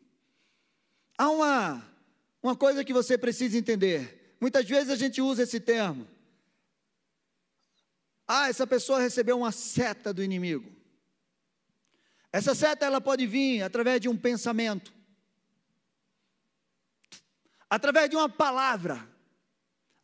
Há 1.17 1.29
uma, 1.29 1.96
uma 2.47 2.55
coisa 2.55 2.83
que 2.83 2.93
você 2.93 3.17
precisa 3.17 3.57
entender. 3.57 4.35
Muitas 4.39 4.65
vezes 4.65 4.89
a 4.89 4.95
gente 4.95 5.21
usa 5.21 5.43
esse 5.43 5.59
termo. 5.59 6.07
Ah, 8.27 8.49
essa 8.49 8.65
pessoa 8.65 8.99
recebeu 8.99 9.37
uma 9.37 9.51
seta 9.51 10.13
do 10.13 10.23
inimigo. 10.23 10.71
Essa 12.31 12.53
seta 12.53 12.85
ela 12.85 12.99
pode 12.99 13.25
vir 13.25 13.61
através 13.63 14.01
de 14.01 14.09
um 14.09 14.17
pensamento 14.17 14.97
através 17.69 18.09
de 18.09 18.15
uma 18.15 18.29
palavra. 18.29 19.07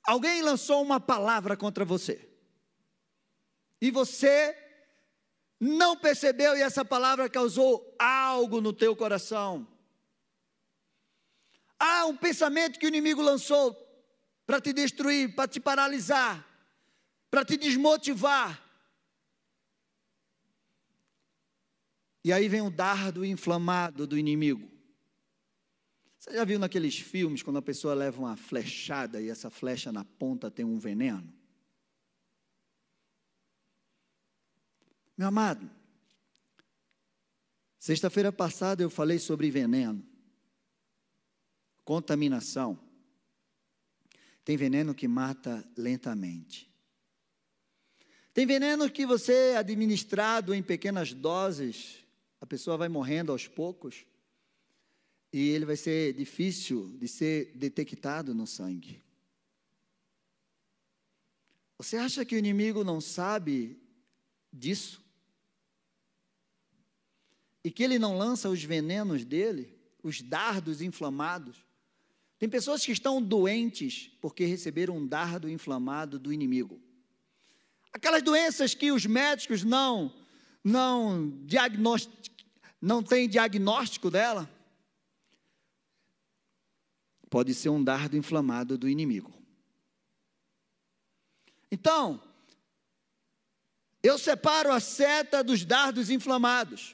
Alguém 0.06 0.42
lançou 0.42 0.82
uma 0.82 1.00
palavra 1.00 1.56
contra 1.56 1.86
você. 1.86 2.30
E 3.82 3.90
você 3.90 4.58
não 5.60 5.96
percebeu 5.96 6.58
e 6.58 6.62
essa 6.62 6.84
palavra 6.84 7.30
causou 7.30 7.96
algo 7.98 8.60
no 8.60 8.74
teu 8.74 8.96
coração. 8.96 9.68
Há 11.86 12.06
um 12.06 12.16
pensamento 12.16 12.80
que 12.80 12.86
o 12.86 12.88
inimigo 12.88 13.22
lançou. 13.22 13.78
para 14.46 14.60
te 14.60 14.74
destruir, 14.74 15.36
para 15.36 15.48
te 15.48 15.60
paralisar, 15.60 16.46
para 17.30 17.46
te 17.46 17.56
desmotivar. 17.58 18.62
E 22.24 22.32
aí 22.32 22.48
vem 22.48 22.62
o 22.62 22.70
dardo 22.70 23.26
inflamado 23.26 24.06
do 24.06 24.18
inimigo. 24.18 24.70
Você 26.20 26.34
já 26.34 26.46
viu 26.46 26.60
naqueles 26.60 26.98
filmes 26.98 27.42
quando 27.42 27.58
a 27.58 27.62
pessoa 27.62 27.94
leva 27.94 28.20
uma 28.20 28.36
flechada 28.36 29.22
e 29.22 29.30
essa 29.30 29.50
flecha 29.50 29.92
na 29.92 30.04
ponta 30.06 30.52
tem 30.52 30.66
um 30.66 30.78
veneno? 30.78 31.34
Meu 35.18 35.28
amado, 35.28 35.70
sexta-feira 37.80 38.32
passada 38.32 38.84
eu 38.84 38.90
falei 38.90 39.20
sobre 39.20 39.50
veneno, 39.50 40.06
contaminação. 41.84 42.80
Tem 44.44 44.58
veneno 44.58 44.94
que 44.94 45.08
mata 45.08 45.68
lentamente. 45.78 46.72
Tem 48.34 48.46
veneno 48.46 48.90
que 48.90 49.06
você, 49.06 49.54
administrado 49.58 50.54
em 50.54 50.64
pequenas 50.64 51.14
doses, 51.14 52.04
a 52.42 52.46
pessoa 52.46 52.78
vai 52.78 52.90
morrendo 52.90 53.32
aos 53.32 53.48
poucos 53.48 54.06
e 55.32 55.50
ele 55.50 55.66
vai 55.66 55.76
ser 55.76 56.14
difícil 56.14 56.96
de 56.98 57.08
ser 57.08 57.52
detectado 57.56 58.34
no 58.34 58.46
sangue. 58.46 59.02
Você 61.78 61.98
acha 61.98 62.26
que 62.26 62.36
o 62.36 62.38
inimigo 62.38 62.84
não 62.84 63.00
sabe 63.02 63.82
disso? 64.52 65.04
E 67.64 67.72
que 67.72 67.84
ele 67.84 67.98
não 67.98 68.18
lança 68.18 68.50
os 68.50 68.64
venenos 68.64 69.24
dele, 69.24 69.80
os 70.02 70.22
dardos 70.22 70.82
inflamados? 70.82 71.66
Tem 72.44 72.50
pessoas 72.50 72.86
que 72.86 72.92
estão 72.92 73.22
doentes 73.22 74.12
porque 74.20 74.44
receberam 74.44 74.98
um 74.98 75.08
dardo 75.08 75.50
inflamado 75.50 76.20
do 76.20 76.34
inimigo. 76.34 76.78
Aquelas 77.94 78.22
doenças 78.22 78.74
que 78.74 78.92
os 78.92 79.06
médicos 79.06 79.64
não 79.64 80.14
não 80.62 81.32
não 82.82 83.02
tem 83.02 83.30
diagnóstico 83.30 84.12
dela, 84.12 84.52
pode 87.30 87.54
ser 87.54 87.70
um 87.70 87.82
dardo 87.82 88.18
inflamado 88.18 88.78
do 88.78 88.90
inimigo. 88.90 89.34
Então, 91.72 92.22
eu 94.04 94.20
separo 94.20 94.70
a 94.70 94.82
seta 94.82 95.42
dos 95.42 95.64
dardos 95.64 96.10
inflamados. 96.10 96.94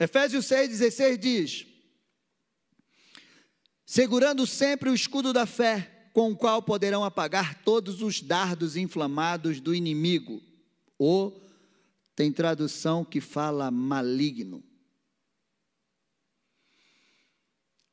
Efésios 0.00 0.46
6,16 0.46 1.18
diz: 1.18 1.66
segurando 3.88 4.46
sempre 4.46 4.90
o 4.90 4.94
escudo 4.94 5.32
da 5.32 5.46
fé, 5.46 6.10
com 6.12 6.30
o 6.30 6.36
qual 6.36 6.60
poderão 6.60 7.02
apagar 7.02 7.62
todos 7.62 8.02
os 8.02 8.20
dardos 8.20 8.76
inflamados 8.76 9.62
do 9.62 9.74
inimigo. 9.74 10.42
Ou 10.98 11.42
tem 12.14 12.30
tradução 12.30 13.02
que 13.02 13.18
fala 13.18 13.70
maligno. 13.70 14.62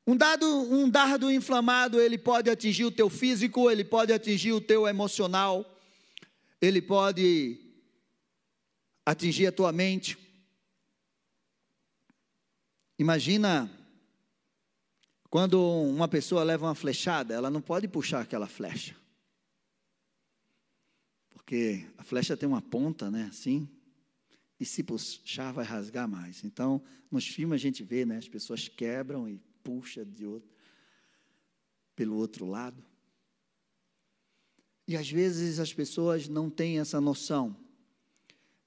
Um, 0.06 0.18
dado, 0.18 0.46
um 0.46 0.90
dardo 0.90 1.32
inflamado, 1.32 2.02
ele 2.02 2.18
pode 2.18 2.50
atingir 2.50 2.84
o 2.84 2.92
teu 2.92 3.10
físico, 3.10 3.72
ele 3.72 3.86
pode 3.86 4.12
atingir 4.12 4.52
o 4.52 4.60
teu 4.60 4.86
emocional, 4.86 5.80
ele 6.60 6.82
pode 6.82 7.58
atingir 9.06 9.48
a 9.48 9.52
tua 9.54 9.72
mente. 9.72 10.18
Imagina 13.00 13.72
quando 15.30 15.62
uma 15.62 16.08
pessoa 16.08 16.44
leva 16.44 16.66
uma 16.66 16.76
flechada, 16.76 17.34
ela 17.34 17.50
não 17.50 17.62
pode 17.62 17.88
puxar 17.88 18.22
aquela 18.22 18.48
flecha. 18.48 18.96
Porque 21.30 21.86
a 21.98 22.04
flecha 22.04 22.38
tem 22.38 22.48
uma 22.48 22.62
ponta, 22.62 23.12
né, 23.12 23.28
assim, 23.30 23.68
e 24.60 24.66
se 24.66 24.84
puxar 24.84 25.52
vai 25.52 25.66
rasgar 25.66 26.08
mais. 26.08 26.44
Então, 26.44 26.82
nos 27.12 27.28
filmes 27.28 27.56
a 27.56 27.62
gente 27.62 27.84
vê, 27.84 28.06
né, 28.06 28.18
as 28.18 28.28
pessoas 28.28 28.68
quebram 28.68 29.28
e 29.28 29.40
puxa 29.64 30.06
de 30.06 30.26
outro, 30.26 30.50
pelo 31.96 32.16
outro 32.16 32.46
lado. 32.46 32.84
E 34.88 34.96
às 34.96 35.10
vezes 35.10 35.60
as 35.60 35.74
pessoas 35.74 36.28
não 36.28 36.50
têm 36.50 36.80
essa 36.80 37.02
noção. 37.02 37.56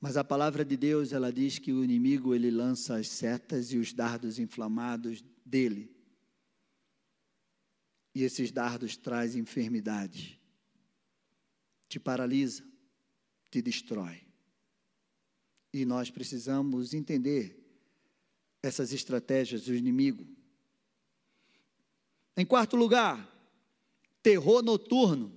Mas 0.01 0.17
a 0.17 0.25
palavra 0.25 0.65
de 0.65 0.77
Deus, 0.77 1.13
ela 1.13 1.33
diz 1.33 1.59
que 1.59 1.73
o 1.73 1.83
inimigo 1.83 2.35
ele 2.35 2.51
lança 2.51 2.97
as 2.97 3.09
setas 3.09 3.73
e 3.73 3.79
os 3.79 3.93
dardos 3.93 4.39
inflamados 4.39 5.25
dele. 5.45 5.98
E 8.19 8.25
esses 8.25 8.51
dardos 8.51 8.97
trazem 8.97 9.43
enfermidade. 9.43 10.41
Te 11.89 12.01
paralisa, 12.01 12.65
te 13.49 13.63
destrói. 13.63 14.21
E 15.73 15.85
nós 15.85 16.11
precisamos 16.11 16.95
entender 16.95 17.57
essas 18.61 18.93
estratégias 18.93 19.67
do 19.67 19.73
inimigo. 19.73 20.27
Em 22.37 22.45
quarto 22.45 22.75
lugar, 22.75 23.33
terror 24.21 24.63
noturno. 24.63 25.33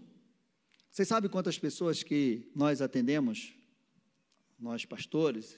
Vocês 0.89 1.07
sabem 1.07 1.29
quantas 1.29 1.59
pessoas 1.59 2.01
que 2.01 2.51
nós 2.55 2.81
atendemos, 2.81 3.53
nós 4.57 4.85
pastores, 4.85 5.55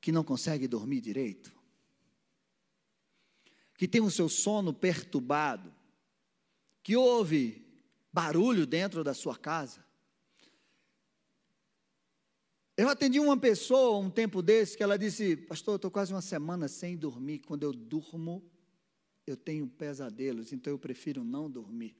que 0.00 0.12
não 0.12 0.22
conseguem 0.22 0.68
dormir 0.68 1.00
direito? 1.00 1.59
Que 3.80 3.88
tem 3.88 4.02
o 4.02 4.10
seu 4.10 4.28
sono 4.28 4.74
perturbado, 4.74 5.74
que 6.82 6.94
ouve 6.98 7.66
barulho 8.12 8.66
dentro 8.66 9.02
da 9.02 9.14
sua 9.14 9.38
casa. 9.38 9.82
Eu 12.76 12.90
atendi 12.90 13.18
uma 13.18 13.38
pessoa 13.38 13.98
um 13.98 14.10
tempo 14.10 14.42
desse 14.42 14.76
que 14.76 14.82
ela 14.82 14.98
disse: 14.98 15.34
Pastor, 15.34 15.72
eu 15.72 15.76
estou 15.76 15.90
quase 15.90 16.12
uma 16.12 16.20
semana 16.20 16.68
sem 16.68 16.94
dormir. 16.94 17.38
Quando 17.38 17.62
eu 17.62 17.72
durmo, 17.72 18.44
eu 19.26 19.34
tenho 19.34 19.66
pesadelos, 19.66 20.52
então 20.52 20.70
eu 20.70 20.78
prefiro 20.78 21.24
não 21.24 21.50
dormir 21.50 21.96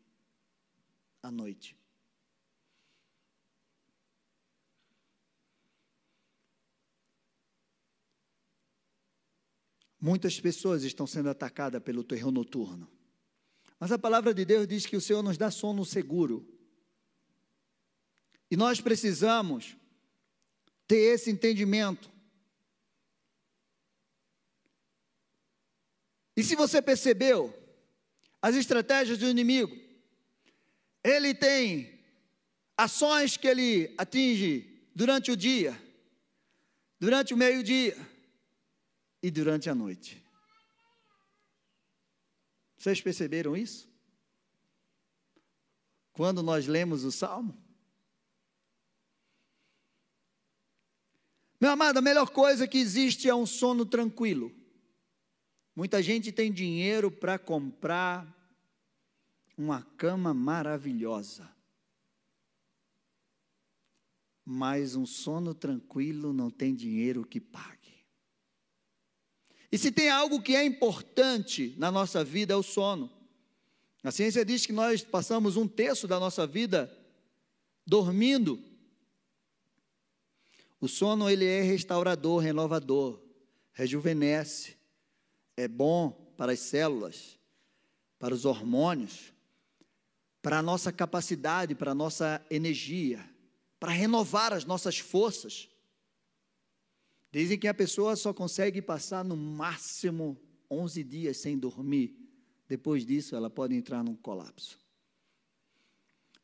à 1.23 1.31
noite. 1.31 1.75
Muitas 10.01 10.41
pessoas 10.41 10.83
estão 10.83 11.07
sendo 11.07 11.29
atacadas 11.29 11.83
pelo 11.83 12.03
terror 12.03 12.33
noturno. 12.33 12.91
Mas 13.79 13.93
a 13.93 13.99
palavra 13.99 14.33
de 14.33 14.45
Deus 14.45 14.67
diz 14.67 14.87
que 14.87 14.97
o 14.97 15.01
Senhor 15.01 15.23
nos 15.23 15.37
dá 15.37 15.51
sono 15.51 15.85
seguro. 15.85 16.47
E 18.51 18.57
nós 18.57 18.81
precisamos 18.81 19.77
ter 20.89 20.97
esse 20.97 21.31
entendimento. 21.31 22.11
E 26.35 26.43
se 26.43 26.57
você 26.57 26.81
percebeu 26.81 27.55
as 28.41 28.55
estratégias 28.57 29.19
do 29.19 29.29
inimigo, 29.29 29.77
ele 31.05 31.35
tem 31.35 32.01
ações 32.75 33.37
que 33.37 33.47
ele 33.47 33.95
atinge 33.99 34.89
durante 34.95 35.31
o 35.31 35.37
dia, 35.37 35.79
durante 36.99 37.35
o 37.35 37.37
meio-dia 37.37 38.10
e 39.23 39.31
durante 39.31 39.69
a 39.69 39.75
noite. 39.75 40.25
Vocês 42.77 43.01
perceberam 43.01 43.57
isso? 43.57 43.89
Quando 46.13 46.43
nós 46.43 46.67
lemos 46.67 47.05
o 47.05 47.13
salmo? 47.13 47.57
Meu 51.61 51.71
amado, 51.71 51.99
a 51.99 52.03
melhor 52.03 52.31
coisa 52.31 52.67
que 52.67 52.79
existe 52.79 53.29
é 53.29 53.35
um 53.35 53.45
sono 53.45 53.85
tranquilo. 53.85 54.51
Muita 55.77 56.03
gente 56.03 56.33
tem 56.33 56.51
dinheiro 56.51 57.11
para 57.11 57.39
comprar 57.39 58.27
uma 59.57 59.83
cama 59.83 60.33
maravilhosa. 60.33 61.51
Mas 64.45 64.97
um 64.97 65.05
sono 65.05 65.55
tranquilo 65.55 66.33
não 66.33 66.51
tem 66.51 66.75
dinheiro 66.75 67.27
que 67.27 67.39
pague. 67.39 67.80
E 69.73 69.79
se 69.79 69.93
tem 69.93 70.11
algo 70.11 70.43
que 70.43 70.57
é 70.57 70.65
importante 70.65 71.75
na 71.79 71.91
nossa 71.91 72.25
vida 72.25 72.53
é 72.53 72.57
o 72.57 72.63
sono. 72.63 73.11
A 74.03 74.11
ciência 74.11 74.45
diz 74.45 74.67
que 74.67 74.73
nós 74.73 75.03
passamos 75.03 75.57
um 75.57 75.69
terço 75.69 76.09
da 76.09 76.19
nossa 76.19 76.47
vida 76.47 76.91
dormindo. 77.87 78.59
O 80.81 80.89
sono 80.89 81.29
ele 81.29 81.45
é 81.45 81.61
restaurador, 81.61 82.41
renovador, 82.41 83.21
rejuvenesce, 83.73 84.77
é 85.57 85.69
bom 85.69 86.11
para 86.37 86.53
as 86.53 86.61
células, 86.61 87.39
para 88.19 88.35
os 88.35 88.45
hormônios, 88.45 89.33
para 90.43 90.59
a 90.59 90.63
nossa 90.63 90.91
capacidade, 90.91 91.75
para 91.75 91.93
a 91.93 91.95
nossa 91.95 92.45
energia, 92.51 93.25
para 93.79 93.93
renovar 93.93 94.53
as 94.53 94.65
nossas 94.65 94.99
forças. 94.99 95.69
Dizem 97.33 97.59
que 97.59 97.69
a 97.69 97.75
pessoa 97.75 98.17
só 98.17 98.33
consegue 98.35 98.83
passar 98.83 99.25
no 99.25 99.37
máximo 99.37 100.41
11 100.71 101.05
dias 101.05 101.37
sem 101.37 101.59
dormir, 101.59 102.17
Depois 102.69 103.05
disso, 103.05 103.35
ela 103.35 103.51
pode 103.51 103.75
entrar 103.75 104.05
num 104.05 104.15
colapso. 104.15 104.79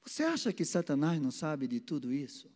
Você 0.04 0.24
acha 0.24 0.52
que 0.52 0.64
Satanás 0.64 1.22
não 1.22 1.30
sabe 1.30 1.68
de 1.68 1.78
tudo 1.78 2.12
isso? 2.12 2.50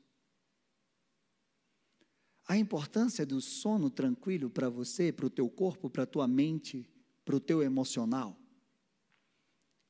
A 2.48 2.58
importância 2.58 3.24
do 3.24 3.40
sono 3.40 3.88
tranquilo 3.88 4.50
para 4.50 4.68
você, 4.68 5.12
para 5.12 5.26
o 5.26 5.30
teu 5.30 5.48
corpo, 5.48 5.88
para 5.88 6.02
a 6.02 6.06
tua 6.06 6.26
mente, 6.26 6.84
para 7.24 7.36
o 7.36 7.40
teu 7.40 7.62
emocional. 7.62 8.36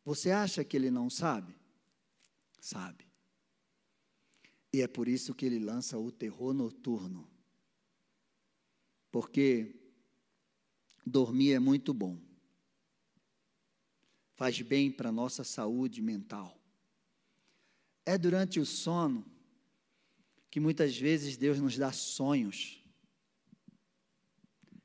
Você 0.05 0.31
acha 0.31 0.63
que 0.63 0.77
ele 0.77 0.91
não 0.91 1.09
sabe? 1.09 1.57
Sabe. 2.61 3.07
E 4.75 4.83
é 4.83 4.87
por 4.87 5.09
isso 5.09 5.35
que 5.35 5.47
ele 5.47 5.59
lança 5.59 5.99
o 5.99 6.13
terror 6.13 6.53
noturno. 6.53 7.27
Porque 9.11 9.75
dormir 11.05 11.53
é 11.53 11.59
muito 11.59 11.93
bom. 11.93 12.19
Faz 14.35 14.61
bem 14.63 14.91
para 14.91 15.11
a 15.11 15.13
nossa 15.13 15.45
saúde 15.45 16.01
mental. 16.01 16.59
É 18.07 18.17
durante 18.17 18.59
o 18.59 18.67
sono 18.67 19.25
que 20.51 20.59
muitas 20.59 20.97
vezes 20.97 21.37
Deus 21.37 21.61
nos 21.61 21.77
dá 21.77 21.93
sonhos. 21.93 22.83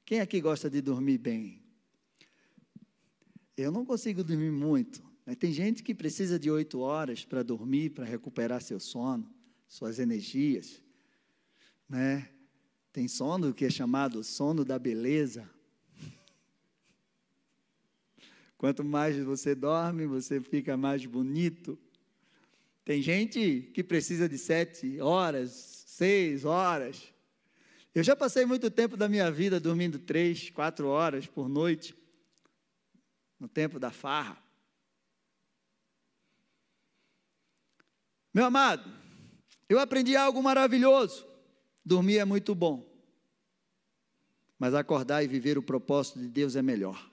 Quem 0.05 0.19
aqui 0.19 0.39
gosta 0.39 0.69
de 0.69 0.81
dormir 0.81 1.17
bem? 1.17 1.63
Eu 3.57 3.71
não 3.71 3.85
consigo 3.85 4.23
dormir 4.23 4.51
muito. 4.51 5.03
Tem 5.39 5.51
gente 5.51 5.81
que 5.81 5.95
precisa 5.95 6.37
de 6.37 6.51
oito 6.51 6.79
horas 6.79 7.25
para 7.25 7.41
dormir, 7.41 7.91
para 7.91 8.05
recuperar 8.05 8.61
seu 8.61 8.79
sono 8.79 9.33
suas 9.67 9.97
energias, 9.97 10.81
né? 11.89 12.29
Tem 12.95 13.09
sono 13.09 13.53
que 13.53 13.65
é 13.65 13.69
chamado 13.69 14.23
sono 14.23 14.63
da 14.63 14.79
beleza. 14.79 15.49
Quanto 18.57 18.85
mais 18.85 19.17
você 19.17 19.53
dorme, 19.53 20.05
você 20.05 20.39
fica 20.39 20.77
mais 20.77 21.05
bonito. 21.05 21.77
Tem 22.85 23.01
gente 23.01 23.69
que 23.73 23.83
precisa 23.83 24.29
de 24.29 24.37
sete 24.37 24.97
horas, 25.01 25.51
seis 25.85 26.45
horas. 26.45 27.13
Eu 27.93 28.01
já 28.01 28.15
passei 28.15 28.45
muito 28.45 28.71
tempo 28.71 28.95
da 28.95 29.09
minha 29.09 29.29
vida 29.29 29.59
dormindo 29.59 29.99
três, 29.99 30.49
quatro 30.49 30.87
horas 30.87 31.27
por 31.27 31.49
noite, 31.49 31.93
no 33.37 33.49
tempo 33.49 33.77
da 33.77 33.91
farra. 33.91 34.41
Meu 38.33 38.45
amado, 38.45 38.89
eu 39.67 39.79
aprendi 39.79 40.15
algo 40.15 40.41
maravilhoso. 40.41 41.34
Dormir 41.85 42.17
é 42.17 42.25
muito 42.25 42.55
bom. 42.55 42.91
Mas 44.57 44.73
acordar 44.73 45.23
e 45.23 45.27
viver 45.27 45.57
o 45.57 45.63
propósito 45.63 46.19
de 46.19 46.27
Deus 46.27 46.55
é 46.55 46.61
melhor. 46.61 47.11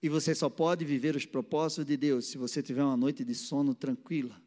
E 0.00 0.08
você 0.08 0.34
só 0.34 0.48
pode 0.48 0.84
viver 0.84 1.16
os 1.16 1.26
propósitos 1.26 1.86
de 1.86 1.96
Deus 1.96 2.26
se 2.26 2.38
você 2.38 2.62
tiver 2.62 2.84
uma 2.84 2.96
noite 2.96 3.24
de 3.24 3.34
sono 3.34 3.74
tranquila. 3.74 4.40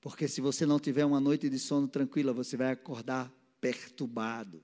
Porque 0.00 0.26
se 0.26 0.40
você 0.40 0.64
não 0.64 0.78
tiver 0.78 1.04
uma 1.04 1.20
noite 1.20 1.50
de 1.50 1.58
sono 1.58 1.86
tranquila, 1.86 2.32
você 2.32 2.56
vai 2.56 2.70
acordar 2.70 3.30
perturbado. 3.60 4.62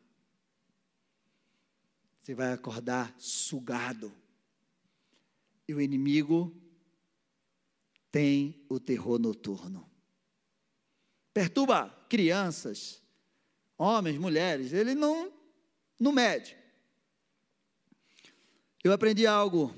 Você 2.23 2.35
vai 2.35 2.53
acordar 2.53 3.15
sugado. 3.19 4.13
E 5.69 5.75
o 5.75 5.81
inimigo 5.81 6.55
tem 8.11 8.65
o 8.69 8.79
terror 8.81 9.19
noturno. 9.19 9.90
Perturba 11.33 11.89
crianças, 12.09 13.01
homens, 13.79 14.19
mulheres, 14.19 14.73
ele 14.73 14.95
não, 14.95 15.33
não 15.99 16.13
mede. 16.13 16.57
Eu 18.83 18.93
aprendi 18.93 19.27
algo. 19.27 19.75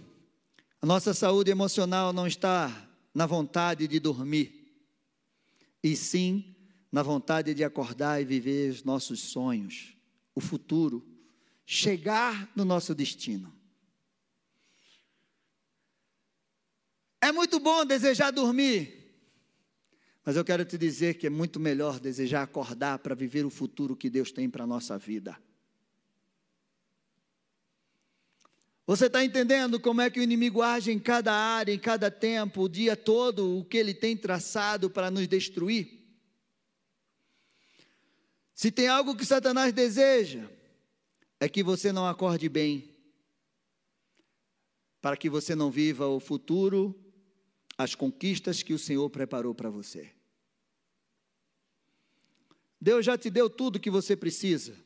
A 0.80 0.86
nossa 0.86 1.12
saúde 1.12 1.50
emocional 1.50 2.12
não 2.12 2.26
está 2.26 2.88
na 3.14 3.26
vontade 3.26 3.86
de 3.86 4.00
dormir, 4.00 4.62
e 5.82 5.94
sim 5.94 6.56
na 6.90 7.02
vontade 7.02 7.54
de 7.54 7.64
acordar 7.64 8.20
e 8.20 8.24
viver 8.24 8.70
os 8.70 8.82
nossos 8.84 9.20
sonhos, 9.20 9.96
o 10.34 10.40
futuro, 10.40 11.06
chegar 11.64 12.50
no 12.54 12.64
nosso 12.64 12.94
destino. 12.94 13.52
É 17.20 17.30
muito 17.30 17.60
bom 17.60 17.86
desejar 17.86 18.30
dormir, 18.30 19.01
mas 20.24 20.36
eu 20.36 20.44
quero 20.44 20.64
te 20.64 20.78
dizer 20.78 21.14
que 21.14 21.26
é 21.26 21.30
muito 21.30 21.58
melhor 21.58 21.98
desejar 21.98 22.42
acordar 22.42 23.00
para 23.00 23.14
viver 23.14 23.44
o 23.44 23.50
futuro 23.50 23.96
que 23.96 24.08
Deus 24.08 24.30
tem 24.30 24.48
para 24.48 24.64
a 24.64 24.66
nossa 24.66 24.96
vida. 24.96 25.36
Você 28.86 29.06
está 29.06 29.24
entendendo 29.24 29.80
como 29.80 30.00
é 30.00 30.10
que 30.10 30.20
o 30.20 30.22
inimigo 30.22 30.60
age 30.60 30.92
em 30.92 30.98
cada 30.98 31.32
área, 31.32 31.72
em 31.72 31.78
cada 31.78 32.10
tempo, 32.10 32.62
o 32.62 32.68
dia 32.68 32.96
todo, 32.96 33.58
o 33.58 33.64
que 33.64 33.76
ele 33.76 33.94
tem 33.94 34.16
traçado 34.16 34.90
para 34.90 35.10
nos 35.10 35.26
destruir? 35.26 36.02
Se 38.54 38.70
tem 38.70 38.86
algo 38.86 39.16
que 39.16 39.24
Satanás 39.24 39.72
deseja, 39.72 40.48
é 41.40 41.48
que 41.48 41.62
você 41.62 41.90
não 41.90 42.06
acorde 42.06 42.48
bem, 42.48 42.94
para 45.00 45.16
que 45.16 45.28
você 45.28 45.54
não 45.54 45.70
viva 45.70 46.06
o 46.06 46.20
futuro 46.20 47.01
as 47.82 47.94
conquistas 47.94 48.62
que 48.62 48.72
o 48.72 48.78
Senhor 48.78 49.08
preparou 49.10 49.54
para 49.54 49.70
você. 49.70 50.12
Deus 52.80 53.04
já 53.04 53.16
te 53.16 53.30
deu 53.30 53.48
tudo 53.48 53.78
que 53.78 53.90
você 53.90 54.16
precisa. 54.16 54.76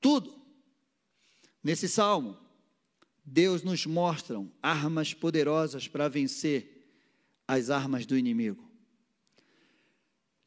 Tudo. 0.00 0.40
Nesse 1.62 1.88
salmo, 1.88 2.38
Deus 3.24 3.62
nos 3.62 3.86
mostra 3.86 4.36
armas 4.62 5.14
poderosas 5.14 5.86
para 5.86 6.08
vencer 6.08 6.80
as 7.46 7.70
armas 7.70 8.06
do 8.06 8.16
inimigo. 8.16 8.68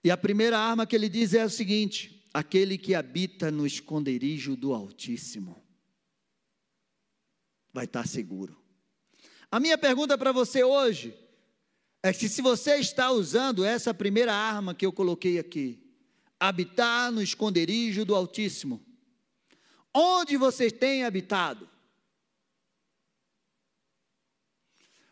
E 0.03 0.11
a 0.11 0.17
primeira 0.17 0.57
arma 0.57 0.85
que 0.85 0.95
ele 0.95 1.07
diz 1.07 1.33
é 1.33 1.41
a 1.41 1.49
seguinte: 1.49 2.27
aquele 2.33 2.77
que 2.77 2.95
habita 2.95 3.51
no 3.51 3.65
esconderijo 3.65 4.55
do 4.55 4.73
Altíssimo 4.73 5.63
vai 7.71 7.85
estar 7.85 8.07
seguro. 8.07 8.62
A 9.53 9.59
minha 9.59 9.77
pergunta 9.77 10.17
para 10.17 10.31
você 10.31 10.63
hoje 10.63 11.15
é 12.01 12.11
que 12.11 12.27
se 12.27 12.41
você 12.41 12.77
está 12.77 13.11
usando 13.11 13.63
essa 13.63 13.93
primeira 13.93 14.33
arma 14.33 14.73
que 14.73 14.83
eu 14.83 14.91
coloquei 14.91 15.37
aqui, 15.37 15.79
habitar 16.39 17.11
no 17.11 17.21
esconderijo 17.21 18.03
do 18.03 18.15
Altíssimo, 18.15 18.83
onde 19.93 20.37
você 20.37 20.71
tem 20.71 21.03
habitado? 21.03 21.69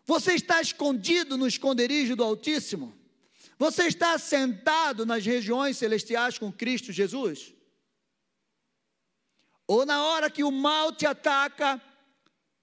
Você 0.05 0.33
está 0.33 0.59
escondido 0.59 1.37
no 1.37 1.45
esconderijo 1.45 2.15
do 2.15 2.23
Altíssimo? 2.23 2.97
Você 3.59 3.85
está 3.85 4.17
sentado 4.17 5.05
nas 5.05 5.23
regiões 5.23 5.77
celestiais 5.77 6.39
com 6.39 6.51
Cristo 6.51 6.91
Jesus? 6.91 7.53
Ou 9.67 9.85
na 9.85 10.03
hora 10.03 10.31
que 10.31 10.43
o 10.43 10.49
mal 10.49 10.91
te 10.91 11.05
ataca, 11.05 11.79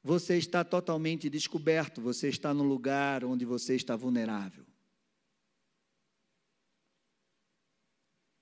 você 0.09 0.38
está 0.38 0.64
totalmente 0.64 1.29
descoberto, 1.29 2.01
você 2.01 2.31
está 2.31 2.55
no 2.55 2.64
lugar 2.64 3.23
onde 3.27 3.44
você 3.44 3.77
está 3.77 3.94
vulnerável. 3.94 4.64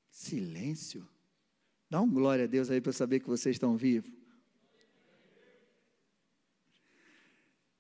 Silêncio. 0.08 1.08
Dá 1.90 2.00
um 2.00 2.08
glória 2.08 2.44
a 2.44 2.46
Deus 2.46 2.70
aí 2.70 2.80
para 2.80 2.92
saber 2.92 3.18
que 3.18 3.26
vocês 3.26 3.56
estão 3.56 3.76
vivos. 3.76 4.12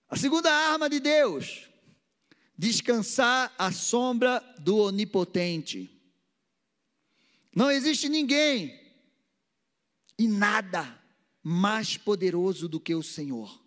A 0.08 0.16
segunda 0.16 0.50
arma 0.52 0.90
de 0.90 0.98
Deus, 0.98 1.70
descansar 2.58 3.54
à 3.56 3.70
sombra 3.70 4.40
do 4.58 4.78
onipotente. 4.78 5.88
Não 7.54 7.70
existe 7.70 8.08
ninguém 8.08 8.80
e 10.18 10.26
nada 10.26 11.00
mais 11.40 11.96
poderoso 11.96 12.68
do 12.68 12.80
que 12.80 12.92
o 12.92 13.02
Senhor. 13.02 13.64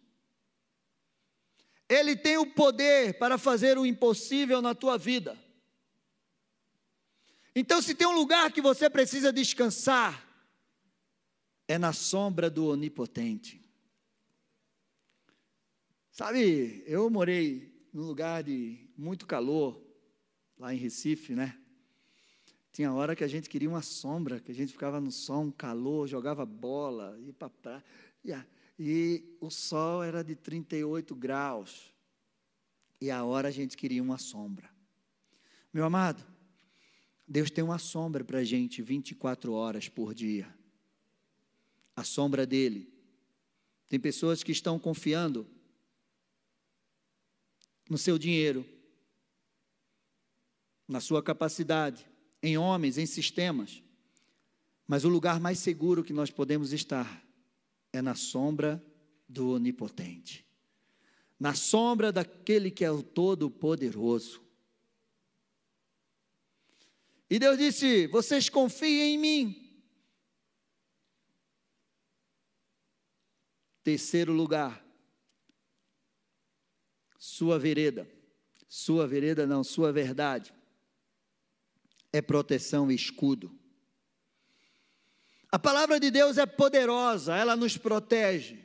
Ele 1.89 2.15
tem 2.15 2.37
o 2.37 2.45
poder 2.45 3.17
para 3.17 3.39
fazer 3.39 3.75
o 3.77 3.85
impossível 3.85 4.61
na 4.61 4.75
tua 4.75 4.95
vida. 4.95 5.35
Então, 7.55 7.81
se 7.81 7.95
tem 7.95 8.07
um 8.07 8.13
lugar 8.13 8.51
que 8.51 8.61
você 8.61 8.87
precisa 8.87 9.33
descansar, 9.33 10.23
é 11.67 11.79
na 11.79 11.91
sombra 11.91 12.47
do 12.47 12.67
Onipotente. 12.67 13.59
Sabe, 16.11 16.83
eu 16.85 17.09
morei 17.09 17.87
num 17.91 18.03
lugar 18.03 18.43
de 18.43 18.87
muito 18.95 19.25
calor, 19.25 19.81
lá 20.59 20.73
em 20.73 20.77
Recife, 20.77 21.33
né? 21.33 21.57
Tinha 22.71 22.93
hora 22.93 23.15
que 23.15 23.23
a 23.23 23.27
gente 23.27 23.49
queria 23.49 23.69
uma 23.69 23.81
sombra, 23.81 24.39
que 24.39 24.51
a 24.51 24.55
gente 24.55 24.71
ficava 24.71 25.01
no 25.01 25.11
sol, 25.11 25.51
calor, 25.51 26.07
jogava 26.07 26.45
bola, 26.45 27.17
ia 27.19 27.33
para 27.33 27.49
praia 27.49 28.47
e 28.79 29.37
o 29.41 29.49
sol 29.49 30.01
era 30.01 30.23
de 30.23 30.35
38 30.35 31.13
graus, 31.13 31.93
e 33.01 33.11
a 33.11 33.25
hora 33.25 33.49
a 33.49 33.51
gente 33.51 33.75
queria 33.75 34.01
uma 34.01 34.17
sombra. 34.17 34.69
Meu 35.73 35.83
amado, 35.83 36.25
Deus 37.27 37.51
tem 37.51 37.61
uma 37.61 37.77
sombra 37.77 38.23
para 38.23 38.39
a 38.39 38.43
gente 38.43 38.81
24 38.81 39.51
horas 39.51 39.89
por 39.89 40.13
dia. 40.13 40.51
A 41.93 42.03
sombra 42.05 42.45
dele 42.45 42.97
Tem 43.89 43.99
pessoas 43.99 44.43
que 44.43 44.51
estão 44.51 44.77
confiando 44.77 45.47
no 47.89 47.97
seu 47.97 48.19
dinheiro, 48.19 48.63
na 50.87 51.01
sua 51.01 51.23
capacidade, 51.23 52.05
em 52.41 52.55
homens, 52.55 52.99
em 52.99 53.07
sistemas. 53.07 53.81
Mas 54.87 55.03
o 55.03 55.09
lugar 55.09 55.39
mais 55.39 55.57
seguro 55.57 56.03
que 56.03 56.13
nós 56.13 56.29
podemos 56.29 56.71
estar 56.71 57.28
é 57.91 58.01
na 58.01 58.15
sombra 58.15 58.83
do 59.27 59.51
Onipotente, 59.51 60.45
na 61.39 61.53
sombra 61.53 62.11
daquele 62.11 62.69
que 62.69 62.85
é 62.85 62.91
o 62.91 63.03
Todo-Poderoso. 63.03 64.41
E 67.29 67.37
Deus 67.37 67.57
disse: 67.57 68.07
Vocês 68.07 68.49
confiem 68.49 69.15
em 69.15 69.17
mim. 69.17 69.65
Terceiro 73.83 74.33
lugar, 74.33 74.85
sua 77.17 77.57
vereda, 77.57 78.09
sua 78.67 79.07
vereda 79.07 79.47
não, 79.47 79.63
sua 79.63 79.91
verdade, 79.91 80.53
é 82.11 82.21
proteção 82.21 82.91
e 82.91 82.95
escudo. 82.95 83.58
A 85.51 85.57
palavra 85.57 85.99
de 85.99 86.11
Deus 86.11 86.37
é 86.37 86.45
poderosa, 86.45 87.35
ela 87.35 87.55
nos 87.55 87.75
protege. 87.75 88.59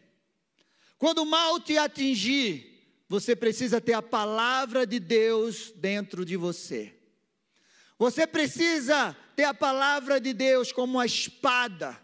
Quando 0.99 1.23
o 1.23 1.27
mal 1.27 1.59
te 1.59 1.79
atingir, 1.79 2.75
você 3.09 3.35
precisa 3.35 3.81
ter 3.81 3.95
a 3.95 4.03
palavra 4.03 4.87
de 4.87 4.99
Deus 4.99 5.73
dentro 5.77 6.25
de 6.25 6.37
você. 6.37 6.95
Você 7.99 8.27
precisa 8.27 9.17
ter 9.35 9.45
a 9.45 9.55
palavra 9.55 10.21
de 10.21 10.33
Deus 10.33 10.73
como 10.73 10.95
uma 10.95 11.07
espada, 11.07 11.99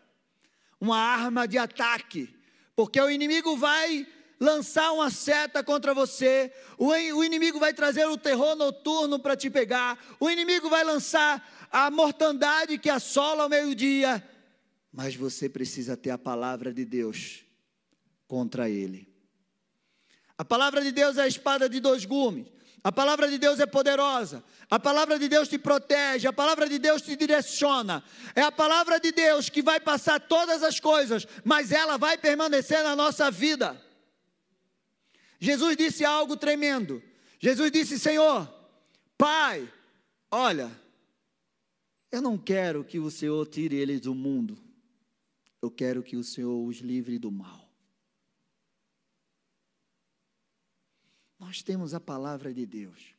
uma 0.81 0.99
arma 0.99 1.47
de 1.47 1.59
ataque, 1.59 2.35
porque 2.75 3.01
o 3.01 3.11
inimigo 3.11 3.57
vai 3.57 4.07
lançar 4.40 4.93
uma 4.93 5.11
seta 5.11 5.62
contra 5.62 5.93
você, 5.93 6.51
o, 6.79 6.95
inimigo 7.23 7.61
vai 7.61 7.75
trazer 7.75 8.07
o 8.07 8.16
terror 8.16 8.57
noturno 8.57 9.19
para 9.19 9.37
te 9.37 9.51
pegar, 9.51 9.99
o 10.19 10.31
inimigo 10.31 10.71
vai 10.71 10.83
lançar 10.83 11.69
a 11.71 11.90
mortandade 11.90 12.79
que 12.79 12.88
assola 12.88 13.43
ao 13.43 13.51
meio-dia, 13.51 14.27
mas 14.92 15.14
você 15.14 15.48
precisa 15.48 15.96
ter 15.96 16.11
a 16.11 16.18
palavra 16.18 16.72
de 16.72 16.85
Deus 16.85 17.44
contra 18.26 18.68
ele. 18.68 19.09
A 20.37 20.44
palavra 20.44 20.83
de 20.83 20.90
Deus 20.90 21.16
é 21.18 21.22
a 21.22 21.29
espada 21.29 21.68
de 21.68 21.81
dois 21.81 22.05
gumes. 22.05 22.46
A 22.83 22.90
palavra 22.90 23.29
de 23.29 23.37
Deus 23.37 23.61
é 23.61 23.66
poderosa. 23.66 24.42
A 24.70 24.79
palavra 24.79 25.18
de 25.18 25.29
Deus 25.29 25.48
te 25.48 25.59
protege. 25.59 26.26
A 26.26 26.33
palavra 26.33 26.66
de 26.68 26.79
Deus 26.79 27.03
te 27.03 27.14
direciona. 27.14 28.03
É 28.35 28.40
a 28.40 28.50
palavra 28.50 28.98
de 28.98 29.12
Deus 29.12 29.50
que 29.50 29.62
vai 29.62 29.79
passar 29.79 30.18
todas 30.18 30.62
as 30.62 30.81
coisas, 30.81 31.26
mas 31.44 31.72
ela 31.72 31.98
vai 31.98 32.16
permanecer 32.16 32.83
na 32.83 32.96
nossa 32.96 33.31
vida. 33.31 33.81
Jesus 35.38 35.76
disse 35.76 36.05
algo 36.05 36.37
tremendo. 36.37 37.03
Jesus 37.38 37.70
disse: 37.70 37.98
Senhor, 37.98 38.50
Pai, 39.18 39.70
olha, 40.31 40.70
eu 42.11 42.22
não 42.22 42.38
quero 42.38 42.83
que 42.83 42.98
o 42.98 43.11
Senhor 43.11 43.46
tire 43.46 43.76
eles 43.76 44.00
do 44.00 44.14
mundo. 44.14 44.57
Eu 45.62 45.70
quero 45.70 46.03
que 46.03 46.16
o 46.16 46.25
Senhor 46.25 46.66
os 46.66 46.79
livre 46.79 47.18
do 47.18 47.31
mal. 47.31 47.70
Nós 51.38 51.62
temos 51.62 51.94
a 51.94 52.01
palavra 52.01 52.53
de 52.53 52.66
Deus. 52.66 53.14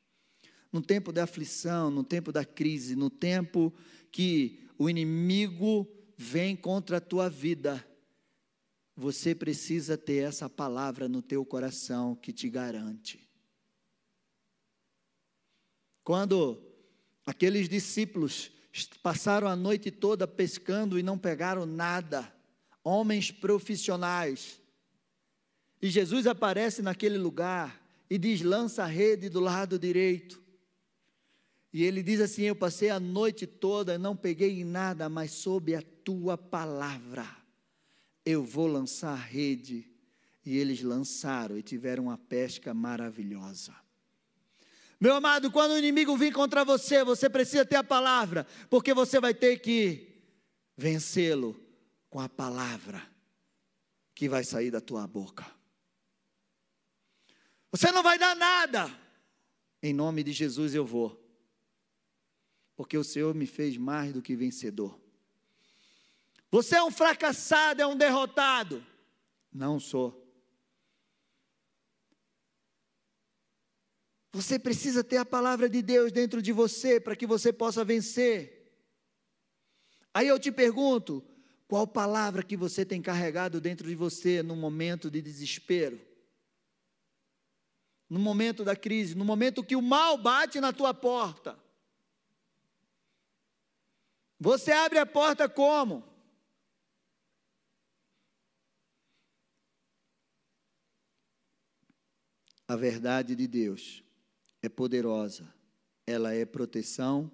No 0.71 0.81
tempo 0.81 1.11
da 1.11 1.23
aflição, 1.23 1.91
no 1.91 2.03
tempo 2.03 2.31
da 2.31 2.45
crise, 2.45 2.95
no 2.95 3.09
tempo 3.09 3.73
que 4.11 4.67
o 4.77 4.89
inimigo 4.89 5.87
vem 6.17 6.55
contra 6.55 6.97
a 6.97 7.01
tua 7.01 7.29
vida, 7.29 7.85
você 8.95 9.33
precisa 9.33 9.97
ter 9.97 10.23
essa 10.23 10.49
palavra 10.49 11.07
no 11.07 11.21
teu 11.21 11.43
coração 11.45 12.15
que 12.15 12.31
te 12.31 12.49
garante. 12.49 13.27
Quando 16.03 16.61
aqueles 17.25 17.67
discípulos 17.67 18.51
passaram 19.01 19.47
a 19.47 19.55
noite 19.55 19.91
toda 19.91 20.27
pescando 20.27 20.97
e 20.97 21.03
não 21.03 21.17
pegaram 21.17 21.65
nada, 21.65 22.31
homens 22.83 23.31
profissionais, 23.31 24.61
e 25.81 25.89
Jesus 25.89 26.27
aparece 26.27 26.81
naquele 26.81 27.17
lugar, 27.17 27.81
e 28.09 28.17
diz: 28.17 28.41
lança 28.41 28.83
a 28.83 28.87
rede 28.87 29.29
do 29.29 29.39
lado 29.39 29.79
direito. 29.79 30.41
E 31.73 31.83
ele 31.83 32.03
diz 32.03 32.19
assim: 32.19 32.43
Eu 32.43 32.55
passei 32.55 32.89
a 32.89 32.99
noite 32.99 33.47
toda, 33.47 33.97
não 33.97 34.15
peguei 34.15 34.63
nada, 34.63 35.09
mas 35.09 35.31
sob 35.31 35.73
a 35.73 35.81
tua 36.03 36.37
palavra, 36.37 37.25
eu 38.25 38.43
vou 38.43 38.67
lançar 38.67 39.13
a 39.13 39.15
rede. 39.15 39.87
E 40.45 40.57
eles 40.57 40.81
lançaram 40.81 41.57
e 41.57 41.61
tiveram 41.61 42.05
uma 42.05 42.17
pesca 42.17 42.73
maravilhosa. 42.73 43.75
Meu 45.01 45.15
amado, 45.15 45.49
quando 45.49 45.71
o 45.71 45.77
inimigo 45.79 46.15
vir 46.15 46.31
contra 46.31 46.63
você, 46.63 47.03
você 47.03 47.27
precisa 47.27 47.65
ter 47.65 47.75
a 47.75 47.83
palavra, 47.83 48.45
porque 48.69 48.93
você 48.93 49.19
vai 49.19 49.33
ter 49.33 49.57
que 49.57 50.07
vencê-lo 50.77 51.59
com 52.07 52.19
a 52.19 52.29
palavra 52.29 53.01
que 54.13 54.29
vai 54.29 54.43
sair 54.43 54.69
da 54.69 54.79
tua 54.79 55.07
boca. 55.07 55.43
Você 57.71 57.91
não 57.91 58.03
vai 58.03 58.19
dar 58.19 58.35
nada. 58.35 58.95
Em 59.81 59.91
nome 59.91 60.21
de 60.21 60.33
Jesus 60.33 60.75
eu 60.75 60.85
vou. 60.85 61.19
Porque 62.75 62.95
o 62.95 63.03
Senhor 63.03 63.33
me 63.33 63.47
fez 63.47 63.77
mais 63.77 64.13
do 64.13 64.21
que 64.21 64.35
vencedor. 64.35 65.01
Você 66.51 66.75
é 66.75 66.83
um 66.83 66.91
fracassado, 66.91 67.81
é 67.81 67.87
um 67.87 67.97
derrotado. 67.97 68.85
Não 69.51 69.79
sou. 69.79 70.20
Você 74.31 74.57
precisa 74.57 75.03
ter 75.03 75.17
a 75.17 75.25
palavra 75.25 75.69
de 75.69 75.81
Deus 75.81 76.11
dentro 76.11 76.41
de 76.41 76.51
você 76.51 76.99
para 76.99 77.15
que 77.15 77.27
você 77.27 77.51
possa 77.51 77.83
vencer. 77.83 78.71
Aí 80.13 80.27
eu 80.27 80.39
te 80.39 80.51
pergunto: 80.51 81.23
qual 81.67 81.85
palavra 81.85 82.43
que 82.43 82.55
você 82.55 82.85
tem 82.85 83.01
carregado 83.01 83.59
dentro 83.59 83.87
de 83.87 83.95
você 83.95 84.41
no 84.41 84.55
momento 84.55 85.11
de 85.11 85.21
desespero? 85.21 86.11
no 88.11 88.19
momento 88.19 88.65
da 88.65 88.75
crise, 88.75 89.15
no 89.15 89.23
momento 89.23 89.63
que 89.63 89.73
o 89.73 89.81
mal 89.81 90.17
bate 90.17 90.59
na 90.59 90.73
tua 90.73 90.93
porta. 90.93 91.57
Você 94.37 94.73
abre 94.73 94.99
a 94.99 95.05
porta 95.05 95.47
como? 95.47 96.03
A 102.67 102.75
verdade 102.75 103.33
de 103.33 103.47
Deus 103.47 104.03
é 104.61 104.69
poderosa, 104.69 105.53
ela 106.05 106.33
é 106.33 106.45
proteção 106.45 107.31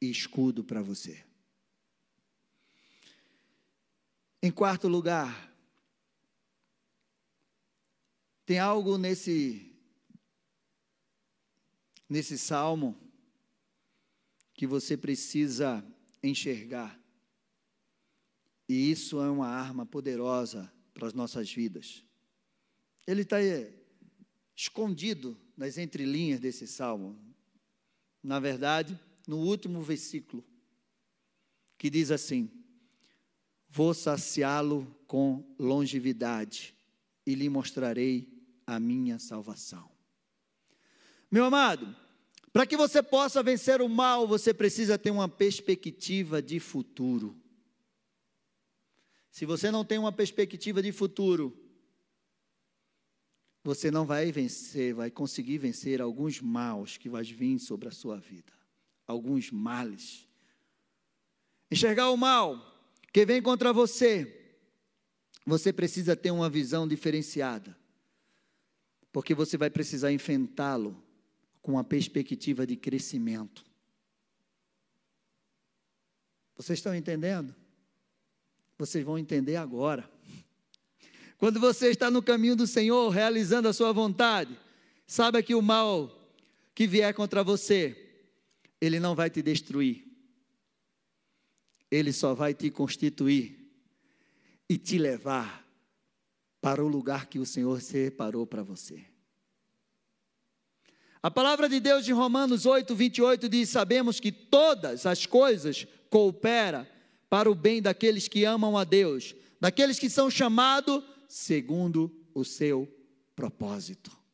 e 0.00 0.10
escudo 0.10 0.64
para 0.64 0.82
você. 0.82 1.24
Em 4.42 4.50
quarto 4.50 4.88
lugar, 4.88 5.52
tem 8.44 8.58
algo 8.58 8.98
nesse 8.98 9.70
nesse 12.08 12.36
salmo 12.38 12.94
que 14.52 14.66
você 14.66 14.96
precisa 14.96 15.84
enxergar. 16.22 17.00
E 18.68 18.90
isso 18.90 19.20
é 19.20 19.30
uma 19.30 19.48
arma 19.48 19.84
poderosa 19.84 20.72
para 20.92 21.06
as 21.06 21.14
nossas 21.14 21.52
vidas. 21.52 22.04
Ele 23.06 23.22
está 23.22 23.38
escondido 24.54 25.38
nas 25.56 25.78
entrelinhas 25.78 26.40
desse 26.40 26.66
salmo. 26.66 27.18
Na 28.22 28.40
verdade, 28.40 28.98
no 29.26 29.38
último 29.38 29.82
versículo, 29.82 30.44
que 31.78 31.90
diz 31.90 32.10
assim: 32.10 32.50
Vou 33.68 33.92
saciá-lo 33.92 34.86
com 35.06 35.44
longevidade 35.58 36.74
e 37.26 37.34
lhe 37.34 37.48
mostrarei 37.48 38.28
a 38.66 38.78
minha 38.78 39.18
salvação. 39.18 39.90
Meu 41.30 41.44
amado, 41.44 41.94
para 42.52 42.66
que 42.66 42.76
você 42.76 43.02
possa 43.02 43.42
vencer 43.42 43.82
o 43.82 43.88
mal, 43.88 44.28
você 44.28 44.54
precisa 44.54 44.96
ter 44.96 45.10
uma 45.10 45.28
perspectiva 45.28 46.40
de 46.40 46.60
futuro. 46.60 47.36
Se 49.30 49.44
você 49.44 49.70
não 49.72 49.84
tem 49.84 49.98
uma 49.98 50.12
perspectiva 50.12 50.80
de 50.80 50.92
futuro, 50.92 51.63
você 53.64 53.90
não 53.90 54.04
vai 54.04 54.30
vencer, 54.30 54.92
vai 54.92 55.10
conseguir 55.10 55.56
vencer 55.56 56.02
alguns 56.02 56.38
maus 56.38 56.98
que 56.98 57.08
vai 57.08 57.24
vir 57.24 57.58
sobre 57.58 57.88
a 57.88 57.90
sua 57.90 58.18
vida, 58.18 58.52
alguns 59.06 59.50
males. 59.50 60.28
Enxergar 61.70 62.10
o 62.10 62.16
mal 62.16 62.62
que 63.10 63.24
vem 63.24 63.40
contra 63.40 63.72
você, 63.72 64.60
você 65.46 65.72
precisa 65.72 66.14
ter 66.14 66.30
uma 66.30 66.50
visão 66.50 66.86
diferenciada, 66.86 67.74
porque 69.10 69.34
você 69.34 69.56
vai 69.56 69.70
precisar 69.70 70.12
enfrentá-lo 70.12 71.02
com 71.62 71.78
a 71.78 71.84
perspectiva 71.84 72.66
de 72.66 72.76
crescimento. 72.76 73.64
Vocês 76.54 76.78
estão 76.78 76.94
entendendo? 76.94 77.54
Vocês 78.76 79.02
vão 79.02 79.18
entender 79.18 79.56
agora. 79.56 80.13
Quando 81.44 81.60
você 81.60 81.90
está 81.90 82.10
no 82.10 82.22
caminho 82.22 82.56
do 82.56 82.66
Senhor, 82.66 83.10
realizando 83.10 83.68
a 83.68 83.72
sua 83.74 83.92
vontade, 83.92 84.58
saiba 85.06 85.42
que 85.42 85.54
o 85.54 85.60
mal 85.60 86.10
que 86.74 86.86
vier 86.86 87.12
contra 87.12 87.44
você, 87.44 88.24
ele 88.80 88.98
não 88.98 89.14
vai 89.14 89.28
te 89.28 89.42
destruir. 89.42 90.06
Ele 91.90 92.14
só 92.14 92.32
vai 92.32 92.54
te 92.54 92.70
constituir 92.70 93.70
e 94.70 94.78
te 94.78 94.96
levar 94.96 95.68
para 96.62 96.82
o 96.82 96.88
lugar 96.88 97.26
que 97.26 97.38
o 97.38 97.44
Senhor 97.44 97.78
separou 97.82 98.46
para 98.46 98.62
você. 98.62 99.04
A 101.22 101.30
palavra 101.30 101.68
de 101.68 101.78
Deus 101.78 102.06
de 102.06 102.12
Romanos 102.12 102.64
8, 102.64 102.94
28 102.94 103.50
diz: 103.50 103.68
Sabemos 103.68 104.18
que 104.18 104.32
todas 104.32 105.04
as 105.04 105.26
coisas 105.26 105.86
cooperam 106.08 106.86
para 107.28 107.50
o 107.50 107.54
bem 107.54 107.82
daqueles 107.82 108.28
que 108.28 108.46
amam 108.46 108.78
a 108.78 108.84
Deus, 108.84 109.34
daqueles 109.60 109.98
que 109.98 110.08
são 110.08 110.30
chamados 110.30 111.04
segundo 111.28 112.14
o 112.34 112.44
seu 112.44 112.88
propósito. 113.34 114.24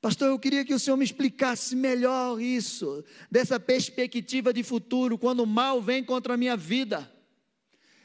Pastor, 0.00 0.28
eu 0.28 0.38
queria 0.38 0.64
que 0.64 0.74
o 0.74 0.78
Senhor 0.80 0.96
me 0.96 1.04
explicasse 1.04 1.76
melhor 1.76 2.40
isso, 2.40 3.04
dessa 3.30 3.60
perspectiva 3.60 4.52
de 4.52 4.64
futuro, 4.64 5.16
quando 5.16 5.44
o 5.44 5.46
mal 5.46 5.80
vem 5.80 6.02
contra 6.02 6.34
a 6.34 6.36
minha 6.36 6.56
vida. 6.56 7.08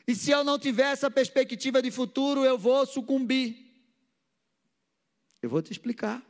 E 0.07 0.15
se 0.15 0.29
eu 0.29 0.43
não 0.43 0.59
tiver 0.59 0.91
essa 0.91 1.09
perspectiva 1.09 1.81
de 1.81 1.89
futuro, 1.89 2.45
eu 2.45 2.57
vou 2.57 2.85
sucumbir. 2.85 3.67
Eu 5.41 5.49
vou 5.49 5.61
te 5.61 5.71
explicar. 5.71 6.23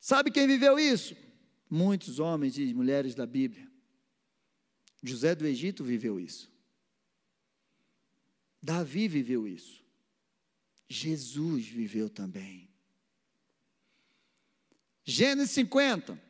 Sabe 0.00 0.30
quem 0.30 0.46
viveu 0.46 0.78
isso? 0.78 1.16
Muitos 1.70 2.18
homens 2.18 2.58
e 2.58 2.74
mulheres 2.74 3.14
da 3.14 3.26
Bíblia. 3.26 3.70
José 5.02 5.34
do 5.34 5.46
Egito 5.46 5.84
viveu 5.84 6.18
isso. 6.18 6.50
Davi 8.62 9.08
viveu 9.08 9.46
isso. 9.46 9.84
Jesus 10.88 11.66
viveu 11.66 12.08
também. 12.08 12.68
Gênesis 15.04 15.52
50. 15.52 16.20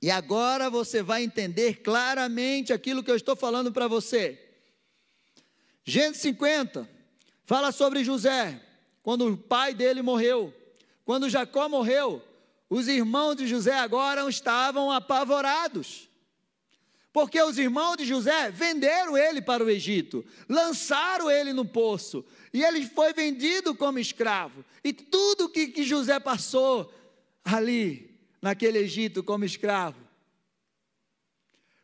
E 0.00 0.10
agora 0.10 0.68
você 0.68 1.02
vai 1.02 1.22
entender 1.22 1.82
claramente 1.82 2.72
aquilo 2.72 3.02
que 3.02 3.10
eu 3.10 3.16
estou 3.16 3.36
falando 3.36 3.72
para 3.72 3.86
você. 3.86 4.38
Gênesis 5.84 6.22
50 6.22 6.88
fala 7.44 7.72
sobre 7.72 8.04
José, 8.04 8.60
quando 9.02 9.26
o 9.26 9.36
pai 9.36 9.74
dele 9.74 10.02
morreu. 10.02 10.54
Quando 11.04 11.28
Jacó 11.28 11.68
morreu, 11.68 12.22
os 12.70 12.88
irmãos 12.88 13.34
de 13.34 13.46
José 13.46 13.74
agora 13.74 14.28
estavam 14.28 14.90
apavorados. 14.90 16.08
Porque 17.12 17.40
os 17.42 17.58
irmãos 17.58 17.96
de 17.96 18.06
José 18.06 18.50
venderam 18.50 19.16
ele 19.16 19.42
para 19.42 19.62
o 19.62 19.68
Egito, 19.68 20.24
lançaram 20.48 21.30
ele 21.30 21.52
no 21.52 21.64
poço, 21.64 22.24
e 22.52 22.64
ele 22.64 22.86
foi 22.86 23.12
vendido 23.12 23.74
como 23.74 23.98
escravo. 23.98 24.64
E 24.82 24.92
tudo 24.92 25.48
que, 25.48 25.68
que 25.68 25.84
José 25.84 26.18
passou, 26.18 26.92
ali, 27.44 28.18
naquele 28.40 28.78
Egito, 28.78 29.22
como 29.22 29.44
escravo. 29.44 30.00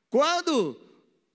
Quando 0.08 0.80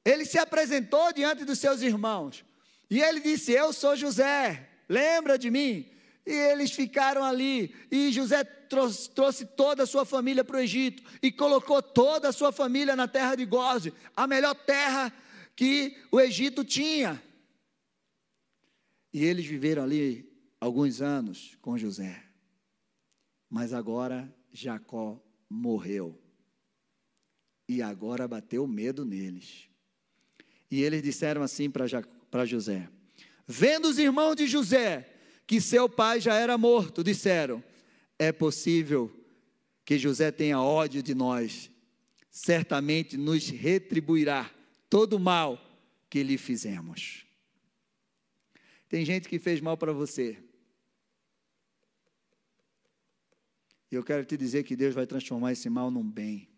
ele 0.03 0.25
se 0.25 0.39
apresentou 0.39 1.13
diante 1.13 1.45
dos 1.45 1.59
seus 1.59 1.81
irmãos, 1.81 2.43
e 2.89 3.01
ele 3.01 3.19
disse: 3.19 3.51
Eu 3.51 3.71
sou 3.71 3.95
José, 3.95 4.69
lembra 4.89 5.37
de 5.37 5.51
mim? 5.51 5.87
E 6.25 6.31
eles 6.31 6.71
ficaram 6.71 7.23
ali, 7.23 7.75
e 7.91 8.11
José 8.11 8.43
trouxe, 8.73 9.09
trouxe 9.11 9.45
toda 9.45 9.83
a 9.83 9.85
sua 9.85 10.03
família 10.03 10.43
para 10.43 10.57
o 10.57 10.59
Egito, 10.59 11.03
e 11.21 11.31
colocou 11.31 11.79
toda 11.79 12.29
a 12.29 12.31
sua 12.31 12.51
família 12.51 12.95
na 12.95 13.07
terra 13.07 13.35
de 13.35 13.45
Goze, 13.45 13.93
a 14.15 14.25
melhor 14.25 14.55
terra 14.55 15.13
que 15.55 15.95
o 16.11 16.19
Egito 16.19 16.65
tinha. 16.65 17.21
E 19.13 19.23
eles 19.23 19.45
viveram 19.45 19.83
ali 19.83 20.27
alguns 20.59 21.01
anos 21.01 21.55
com 21.61 21.77
José. 21.77 22.23
Mas 23.47 23.73
agora 23.73 24.33
Jacó 24.51 25.21
morreu. 25.47 26.19
E 27.69 27.79
agora 27.79 28.27
bateu 28.27 28.65
medo 28.65 29.05
neles. 29.05 29.69
E 30.71 30.81
eles 30.81 31.03
disseram 31.03 31.43
assim 31.43 31.69
para 31.69 32.45
José: 32.45 32.89
Vendo 33.45 33.87
os 33.87 33.99
irmãos 33.99 34.35
de 34.35 34.47
José 34.47 35.13
que 35.45 35.61
seu 35.61 35.87
pai 35.87 36.19
já 36.19 36.33
era 36.33 36.57
morto, 36.57 37.03
disseram: 37.03 37.63
É 38.17 38.31
possível 38.31 39.11
que 39.85 39.97
José 39.97 40.31
tenha 40.31 40.61
ódio 40.61 41.03
de 41.03 41.13
nós, 41.13 41.69
certamente 42.29 43.17
nos 43.17 43.49
retribuirá 43.49 44.49
todo 44.89 45.17
o 45.17 45.19
mal 45.19 45.59
que 46.09 46.23
lhe 46.23 46.37
fizemos. 46.37 47.25
Tem 48.87 49.03
gente 49.03 49.27
que 49.27 49.39
fez 49.39 49.59
mal 49.59 49.75
para 49.75 49.91
você, 49.91 50.37
E 53.93 53.95
eu 53.95 54.03
quero 54.03 54.25
te 54.25 54.35
dizer 54.35 54.63
que 54.63 54.75
Deus 54.75 54.95
vai 54.95 55.05
transformar 55.05 55.51
esse 55.51 55.69
mal 55.69 55.91
num 55.91 56.09
bem. 56.09 56.49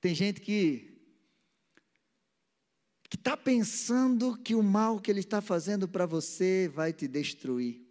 Tem 0.00 0.14
gente 0.14 0.40
que 0.40 0.88
que 3.10 3.16
está 3.16 3.36
pensando 3.36 4.34
que 4.38 4.54
o 4.54 4.62
mal 4.62 4.98
que 4.98 5.10
ele 5.10 5.20
está 5.20 5.42
fazendo 5.42 5.86
para 5.86 6.06
você 6.06 6.70
vai 6.72 6.90
te 6.90 7.06
destruir. 7.06 7.82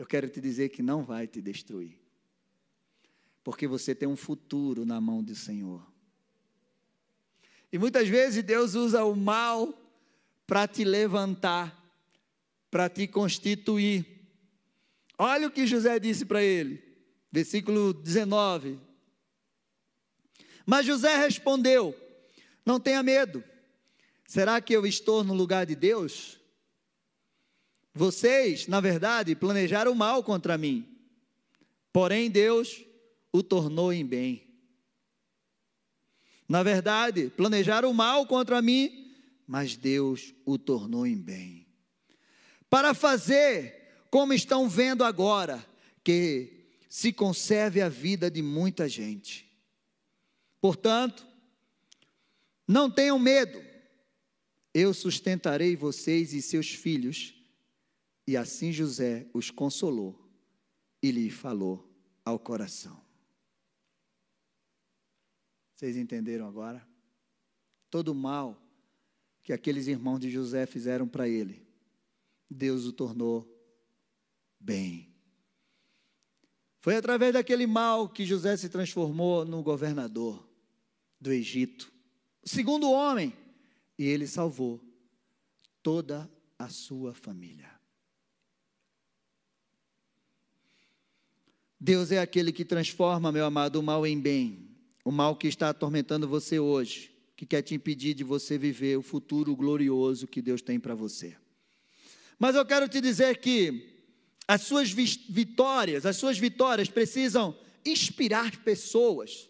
Eu 0.00 0.06
quero 0.06 0.30
te 0.30 0.40
dizer 0.40 0.70
que 0.70 0.82
não 0.82 1.04
vai 1.04 1.26
te 1.26 1.42
destruir. 1.42 2.00
Porque 3.44 3.68
você 3.68 3.94
tem 3.94 4.08
um 4.08 4.16
futuro 4.16 4.86
na 4.86 4.98
mão 4.98 5.22
do 5.22 5.34
Senhor. 5.34 5.86
E 7.70 7.76
muitas 7.76 8.08
vezes 8.08 8.42
Deus 8.42 8.74
usa 8.74 9.04
o 9.04 9.14
mal 9.14 9.78
para 10.46 10.66
te 10.66 10.84
levantar, 10.84 11.78
para 12.70 12.88
te 12.88 13.06
constituir. 13.06 14.06
Olha 15.18 15.48
o 15.48 15.50
que 15.50 15.66
José 15.66 15.98
disse 15.98 16.24
para 16.24 16.42
ele, 16.42 16.82
versículo 17.30 17.92
19. 17.92 18.80
Mas 20.64 20.86
José 20.86 21.14
respondeu: 21.18 21.94
Não 22.64 22.80
tenha 22.80 23.02
medo, 23.02 23.44
será 24.26 24.62
que 24.62 24.72
eu 24.72 24.86
estou 24.86 25.22
no 25.22 25.34
lugar 25.34 25.66
de 25.66 25.76
Deus? 25.76 26.39
Vocês, 27.94 28.66
na 28.66 28.80
verdade, 28.80 29.34
planejaram 29.34 29.94
mal 29.94 30.22
contra 30.22 30.56
mim, 30.56 30.86
porém 31.92 32.30
Deus 32.30 32.84
o 33.32 33.42
tornou 33.42 33.92
em 33.92 34.04
bem. 34.04 34.48
Na 36.48 36.62
verdade, 36.62 37.30
planejaram 37.36 37.92
mal 37.92 38.26
contra 38.26 38.60
mim, 38.60 39.14
mas 39.46 39.76
Deus 39.76 40.34
o 40.44 40.58
tornou 40.58 41.06
em 41.06 41.16
bem. 41.16 41.66
Para 42.68 42.94
fazer 42.94 44.04
como 44.10 44.32
estão 44.32 44.68
vendo 44.68 45.04
agora, 45.04 45.64
que 46.02 46.60
se 46.88 47.12
conserve 47.12 47.80
a 47.80 47.88
vida 47.88 48.28
de 48.30 48.42
muita 48.42 48.88
gente. 48.88 49.48
Portanto, 50.60 51.24
não 52.66 52.90
tenham 52.90 53.18
medo, 53.18 53.62
eu 54.74 54.92
sustentarei 54.92 55.76
vocês 55.76 56.32
e 56.32 56.42
seus 56.42 56.70
filhos. 56.70 57.34
E 58.30 58.36
assim 58.36 58.70
José 58.70 59.26
os 59.34 59.50
consolou 59.50 60.16
e 61.02 61.10
lhe 61.10 61.28
falou 61.30 61.92
ao 62.24 62.38
coração. 62.38 63.04
Vocês 65.74 65.96
entenderam 65.96 66.46
agora? 66.46 66.86
Todo 67.90 68.12
o 68.12 68.14
mal 68.14 68.56
que 69.42 69.52
aqueles 69.52 69.88
irmãos 69.88 70.20
de 70.20 70.30
José 70.30 70.64
fizeram 70.64 71.08
para 71.08 71.28
ele, 71.28 71.66
Deus 72.48 72.84
o 72.84 72.92
tornou 72.92 73.52
bem. 74.60 75.12
Foi 76.78 76.94
através 76.94 77.32
daquele 77.32 77.66
mal 77.66 78.08
que 78.08 78.24
José 78.24 78.56
se 78.56 78.68
transformou 78.68 79.44
no 79.44 79.60
governador 79.60 80.48
do 81.20 81.32
Egito, 81.32 81.92
o 82.40 82.48
segundo 82.48 82.92
homem, 82.92 83.36
e 83.98 84.04
ele 84.04 84.28
salvou 84.28 84.80
toda 85.82 86.30
a 86.56 86.68
sua 86.68 87.12
família. 87.12 87.79
Deus 91.80 92.12
é 92.12 92.18
aquele 92.18 92.52
que 92.52 92.64
transforma, 92.64 93.32
meu 93.32 93.46
amado, 93.46 93.76
o 93.76 93.82
mal 93.82 94.06
em 94.06 94.20
bem. 94.20 94.68
O 95.02 95.10
mal 95.10 95.34
que 95.34 95.48
está 95.48 95.70
atormentando 95.70 96.28
você 96.28 96.58
hoje, 96.58 97.10
que 97.34 97.46
quer 97.46 97.62
te 97.62 97.74
impedir 97.74 98.12
de 98.12 98.22
você 98.22 98.58
viver 98.58 98.98
o 98.98 99.02
futuro 99.02 99.56
glorioso 99.56 100.26
que 100.26 100.42
Deus 100.42 100.60
tem 100.60 100.78
para 100.78 100.94
você. 100.94 101.34
Mas 102.38 102.54
eu 102.54 102.66
quero 102.66 102.86
te 102.86 103.00
dizer 103.00 103.38
que 103.38 104.04
as 104.46 104.60
suas 104.60 104.90
vitórias, 104.90 106.04
as 106.04 106.16
suas 106.16 106.38
vitórias 106.38 106.90
precisam 106.90 107.56
inspirar 107.82 108.58
pessoas. 108.58 109.48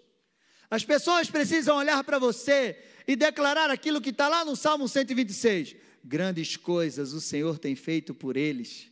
As 0.70 0.85
pessoas 0.85 1.28
precisam 1.28 1.78
olhar 1.78 2.05
para 2.05 2.20
você 2.20 2.78
e 3.09 3.16
declarar 3.16 3.70
aquilo 3.70 4.01
que 4.01 4.11
está 4.11 4.28
lá 4.28 4.45
no 4.45 4.55
Salmo 4.55 4.89
126. 4.89 5.74
Grandes 6.05 6.57
coisas 6.57 7.12
o 7.12 7.20
Senhor 7.20 7.59
tem 7.59 7.74
feito 7.74 8.14
por 8.14 8.37
eles. 8.37 8.87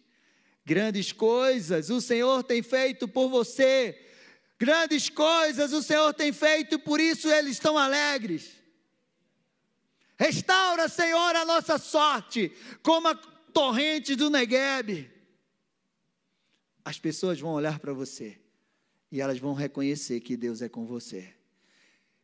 Grandes 0.68 1.12
coisas 1.12 1.88
o 1.88 1.98
Senhor 1.98 2.44
tem 2.44 2.62
feito 2.62 3.08
por 3.08 3.30
você. 3.30 3.98
Grandes 4.58 5.08
coisas 5.08 5.72
o 5.72 5.82
Senhor 5.82 6.12
tem 6.12 6.30
feito, 6.30 6.78
por 6.78 7.00
isso 7.00 7.26
eles 7.26 7.52
estão 7.52 7.78
alegres. 7.78 8.52
Restaura, 10.18 10.86
Senhor, 10.86 11.34
a 11.34 11.46
nossa 11.46 11.78
sorte, 11.78 12.52
como 12.82 13.08
a 13.08 13.14
torrente 13.14 14.14
do 14.14 14.28
Negueb. 14.28 15.10
As 16.84 16.98
pessoas 16.98 17.40
vão 17.40 17.52
olhar 17.52 17.78
para 17.78 17.94
você 17.94 18.38
e 19.10 19.22
elas 19.22 19.38
vão 19.38 19.54
reconhecer 19.54 20.20
que 20.20 20.36
Deus 20.36 20.60
é 20.60 20.68
com 20.68 20.84
você. 20.84 21.34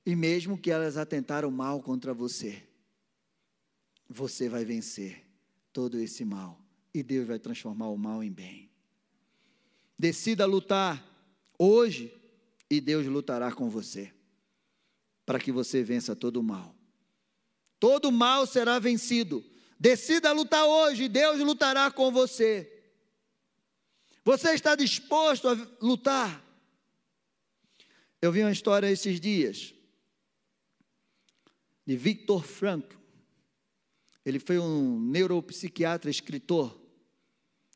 E 0.05 0.15
mesmo 0.15 0.59
que 0.59 0.71
elas 0.71 0.99
atentaram 0.99 1.51
mal 1.51 1.81
contra 1.81 2.13
você, 2.13 2.63
você 4.07 4.51
vai 4.51 4.67
vencer 4.67 5.25
todo 5.73 5.99
esse 5.99 6.27
mal 6.27 6.63
e 6.95 7.03
Deus 7.03 7.27
vai 7.27 7.39
transformar 7.39 7.89
o 7.89 7.99
mal 7.99 8.23
em 8.23 8.31
bem. 8.31 8.71
Decida 9.99 10.47
lutar 10.47 11.05
hoje 11.59 12.15
e 12.71 12.81
Deus 12.81 13.05
lutará 13.07 13.53
com 13.53 13.69
você 13.69 14.15
para 15.27 15.41
que 15.41 15.51
você 15.51 15.83
vença 15.83 16.15
todo 16.15 16.39
o 16.39 16.43
mal. 16.43 16.75
Todo 17.81 18.09
o 18.09 18.13
mal 18.13 18.47
será 18.47 18.79
vencido. 18.79 19.45
Decida 19.79 20.33
lutar 20.33 20.65
hoje, 20.65 21.09
Deus 21.09 21.41
lutará 21.41 21.91
com 21.91 22.11
você. 22.11 22.71
Você 24.25 24.53
está 24.53 24.75
disposto 24.75 25.49
a 25.49 25.55
lutar? 25.81 26.43
Eu 28.23 28.33
vi 28.33 28.41
uma 28.41 28.53
história 28.53 28.91
esses 28.91 29.21
dias 29.21 29.75
de 31.87 31.97
Victor 31.97 32.43
Frankl. 32.43 32.97
Ele 34.25 34.39
foi 34.39 34.59
um 34.59 34.99
neuropsiquiatra, 34.99 36.11
escritor. 36.11 36.84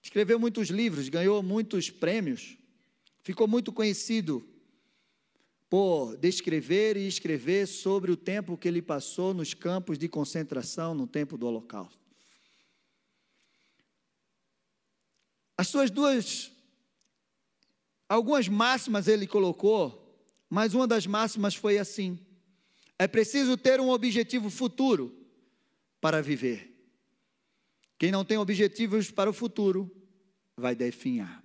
Escreveu 0.08 0.40
muitos 0.40 0.70
livros, 0.70 1.10
ganhou 1.10 1.42
muitos 1.42 1.90
prêmios. 1.90 2.56
Ficou 3.22 3.46
muito 3.46 3.70
conhecido 3.70 4.42
por 5.68 6.16
descrever 6.16 6.96
e 6.96 7.06
escrever 7.06 7.66
sobre 7.66 8.10
o 8.10 8.16
tempo 8.16 8.56
que 8.56 8.66
ele 8.66 8.80
passou 8.80 9.34
nos 9.34 9.52
campos 9.52 9.98
de 9.98 10.08
concentração 10.08 10.94
no 10.94 11.06
tempo 11.06 11.36
do 11.36 11.46
Holocausto. 11.46 12.00
As 15.58 15.68
suas 15.68 15.90
duas, 15.90 16.50
algumas 18.08 18.48
máximas 18.48 19.08
ele 19.08 19.26
colocou, 19.26 20.26
mas 20.48 20.72
uma 20.72 20.86
das 20.86 21.06
máximas 21.06 21.54
foi 21.54 21.76
assim: 21.76 22.18
é 22.98 23.06
preciso 23.06 23.58
ter 23.58 23.78
um 23.78 23.90
objetivo 23.90 24.48
futuro 24.48 25.14
para 26.00 26.22
viver. 26.22 26.74
Quem 27.98 28.10
não 28.10 28.24
tem 28.24 28.38
objetivos 28.38 29.10
para 29.10 29.28
o 29.28 29.34
futuro 29.34 29.97
vai 30.60 30.74
definhar. 30.74 31.42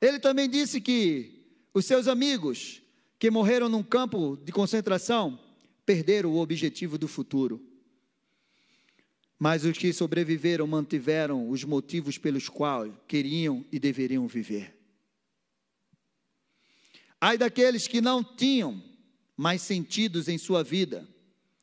Ele 0.00 0.18
também 0.18 0.48
disse 0.48 0.80
que 0.80 1.44
os 1.72 1.84
seus 1.84 2.08
amigos 2.08 2.82
que 3.18 3.30
morreram 3.30 3.68
num 3.68 3.82
campo 3.82 4.36
de 4.36 4.52
concentração 4.52 5.38
perderam 5.84 6.32
o 6.32 6.38
objetivo 6.38 6.98
do 6.98 7.08
futuro. 7.08 7.64
Mas 9.38 9.64
os 9.64 9.76
que 9.76 9.92
sobreviveram 9.92 10.66
mantiveram 10.66 11.48
os 11.50 11.62
motivos 11.64 12.16
pelos 12.18 12.48
quais 12.48 12.92
queriam 13.06 13.64
e 13.70 13.78
deveriam 13.78 14.26
viver. 14.26 14.74
Ai 17.20 17.36
daqueles 17.36 17.86
que 17.86 18.00
não 18.00 18.22
tinham 18.22 18.82
mais 19.36 19.60
sentidos 19.62 20.28
em 20.28 20.38
sua 20.38 20.62
vida, 20.62 21.06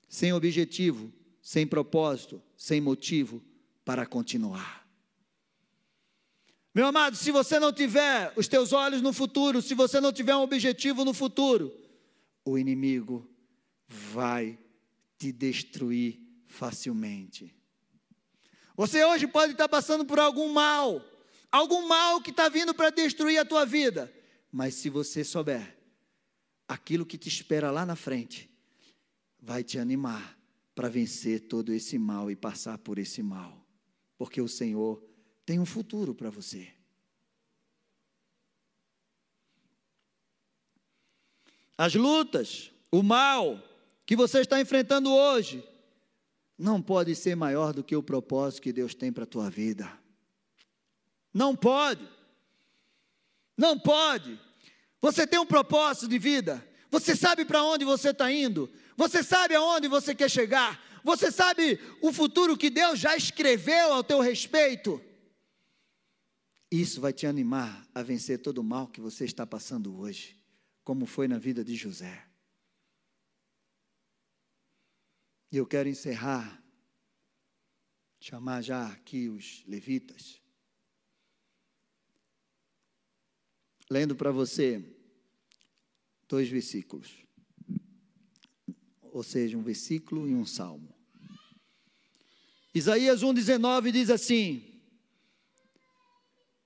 sem 0.07 0.33
objetivo, 0.33 1.11
sem 1.41 1.65
propósito, 1.65 2.41
sem 2.55 2.79
motivo 2.79 3.43
para 3.83 4.05
continuar. 4.05 4.82
Meu 6.73 6.87
amado, 6.87 7.15
se 7.15 7.29
você 7.29 7.59
não 7.59 7.71
tiver 7.71 8.33
os 8.35 8.47
teus 8.47 8.73
olhos 8.73 9.01
no 9.01 9.13
futuro, 9.13 9.61
se 9.61 9.75
você 9.75 10.01
não 10.01 10.11
tiver 10.11 10.35
um 10.35 10.41
objetivo 10.41 11.05
no 11.05 11.13
futuro, 11.13 11.71
o 12.43 12.57
inimigo 12.57 13.29
vai 13.87 14.57
te 15.19 15.31
destruir 15.31 16.19
facilmente. 16.47 17.53
Você 18.75 19.05
hoje 19.05 19.27
pode 19.27 19.51
estar 19.51 19.69
passando 19.69 20.03
por 20.03 20.19
algum 20.19 20.51
mal, 20.51 20.99
algum 21.51 21.87
mal 21.87 22.19
que 22.19 22.31
está 22.31 22.49
vindo 22.49 22.73
para 22.73 22.89
destruir 22.89 23.37
a 23.37 23.45
tua 23.45 23.65
vida, 23.65 24.11
mas 24.51 24.73
se 24.73 24.89
você 24.89 25.23
souber, 25.23 25.77
aquilo 26.67 27.05
que 27.05 27.19
te 27.19 27.29
espera 27.29 27.69
lá 27.69 27.85
na 27.85 27.95
frente 27.95 28.49
vai 29.39 29.63
te 29.63 29.77
animar 29.77 30.39
para 30.73 30.89
vencer 30.89 31.41
todo 31.41 31.71
esse 31.71 31.99
mal 31.99 32.31
e 32.31 32.35
passar 32.35 32.79
por 32.79 32.97
esse 32.97 33.21
mal, 33.21 33.63
porque 34.17 34.41
o 34.41 34.47
Senhor 34.47 35.03
tem 35.45 35.59
um 35.59 35.65
futuro 35.65 36.13
para 36.15 36.29
você. 36.29 36.71
As 41.77 41.95
lutas, 41.95 42.71
o 42.91 43.01
mal 43.01 43.61
que 44.05 44.15
você 44.15 44.41
está 44.41 44.59
enfrentando 44.59 45.11
hoje, 45.11 45.67
não 46.57 46.81
pode 46.81 47.15
ser 47.15 47.35
maior 47.35 47.73
do 47.73 47.83
que 47.83 47.95
o 47.95 48.03
propósito 48.03 48.61
que 48.61 48.73
Deus 48.73 48.93
tem 48.93 49.11
para 49.11 49.23
a 49.23 49.27
tua 49.27 49.49
vida. 49.49 49.91
Não 51.33 51.55
pode. 51.55 52.07
Não 53.57 53.77
pode. 53.77 54.39
Você 55.01 55.25
tem 55.25 55.39
um 55.39 55.45
propósito 55.45 56.07
de 56.07 56.19
vida. 56.19 56.65
Você 56.91 57.15
sabe 57.15 57.43
para 57.43 57.63
onde 57.63 57.83
você 57.83 58.09
está 58.09 58.31
indo. 58.31 58.71
Você 58.95 59.23
sabe 59.23 59.55
aonde 59.55 59.87
você 59.87 60.13
quer 60.13 60.29
chegar. 60.29 60.81
Você 61.03 61.31
sabe 61.31 61.79
o 62.01 62.13
futuro 62.13 62.55
que 62.55 62.69
Deus 62.69 62.99
já 62.99 63.17
escreveu 63.17 63.93
ao 63.93 64.03
teu 64.03 64.19
respeito. 64.19 65.01
Isso 66.75 66.99
vai 66.99 67.13
te 67.13 67.27
animar 67.27 67.87
a 67.93 68.01
vencer 68.01 68.41
todo 68.41 68.57
o 68.57 68.63
mal 68.63 68.87
que 68.87 68.99
você 68.99 69.25
está 69.25 69.45
passando 69.45 69.95
hoje, 69.95 70.35
como 70.83 71.05
foi 71.05 71.27
na 71.27 71.37
vida 71.37 71.63
de 71.63 71.75
José. 71.75 72.27
E 75.51 75.57
eu 75.57 75.67
quero 75.67 75.87
encerrar, 75.87 76.63
chamar 78.19 78.63
já 78.63 78.87
aqui 78.87 79.29
os 79.29 79.63
levitas, 79.67 80.41
lendo 83.87 84.15
para 84.15 84.31
você 84.31 84.83
dois 86.27 86.49
versículos, 86.49 87.23
ou 89.11 89.21
seja, 89.21 89.55
um 89.59 89.61
versículo 89.61 90.27
e 90.27 90.33
um 90.33 90.43
salmo. 90.43 90.91
Isaías 92.73 93.21
1,19 93.21 93.91
diz 93.91 94.09
assim: 94.09 94.72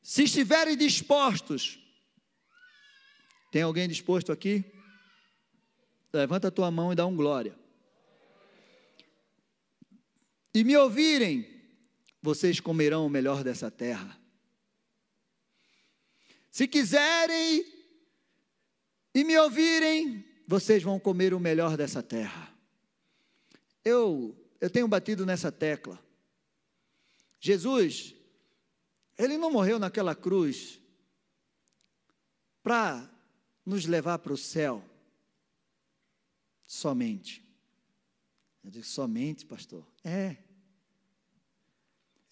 se 0.07 0.23
estiverem 0.23 0.77
dispostos, 0.77 1.77
tem 3.51 3.61
alguém 3.61 3.89
disposto 3.89 4.31
aqui? 4.31 4.63
Levanta 6.13 6.47
a 6.47 6.51
tua 6.51 6.71
mão 6.71 6.93
e 6.93 6.95
dá 6.95 7.05
um 7.05 7.13
glória. 7.13 7.53
E 10.53 10.63
me 10.63 10.77
ouvirem, 10.77 11.45
vocês 12.21 12.61
comerão 12.61 13.05
o 13.05 13.09
melhor 13.09 13.43
dessa 13.43 13.69
terra. 13.69 14.17
Se 16.49 16.69
quiserem 16.69 17.65
e 19.13 19.25
me 19.25 19.37
ouvirem, 19.37 20.25
vocês 20.47 20.81
vão 20.81 20.97
comer 20.97 21.33
o 21.33 21.39
melhor 21.39 21.75
dessa 21.75 22.01
terra. 22.01 22.57
Eu, 23.83 24.33
eu 24.61 24.69
tenho 24.69 24.87
batido 24.87 25.25
nessa 25.25 25.51
tecla. 25.51 26.01
Jesus, 27.41 28.16
ele 29.17 29.37
não 29.37 29.51
morreu 29.51 29.79
naquela 29.79 30.15
cruz 30.15 30.79
para 32.61 33.09
nos 33.65 33.85
levar 33.85 34.19
para 34.19 34.33
o 34.33 34.37
céu 34.37 34.83
somente. 36.65 37.43
Eu 38.63 38.69
digo, 38.69 38.85
somente, 38.85 39.45
pastor? 39.45 39.85
É. 40.03 40.37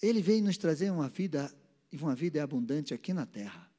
Ele 0.02 0.22
veio 0.22 0.44
nos 0.44 0.58
trazer 0.58 0.92
uma 0.92 1.10
vida, 1.10 1.54
e 1.92 1.98
uma 1.98 2.14
vida 2.14 2.44
abundante 2.44 2.94
aqui 2.94 3.14
na 3.14 3.26
terra. 3.26 3.72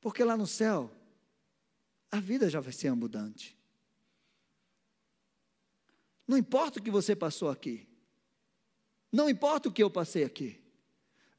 Porque 0.00 0.22
lá 0.22 0.36
no 0.36 0.46
céu, 0.46 0.90
a 2.10 2.20
vida 2.20 2.48
já 2.48 2.60
vai 2.60 2.72
ser 2.72 2.88
abundante. 2.88 3.58
Não 6.26 6.38
importa 6.38 6.78
o 6.78 6.82
que 6.82 6.90
você 6.90 7.14
passou 7.14 7.50
aqui. 7.50 7.88
Não 9.12 9.28
importa 9.28 9.68
o 9.68 9.72
que 9.72 9.82
eu 9.82 9.90
passei 9.90 10.24
aqui. 10.24 10.63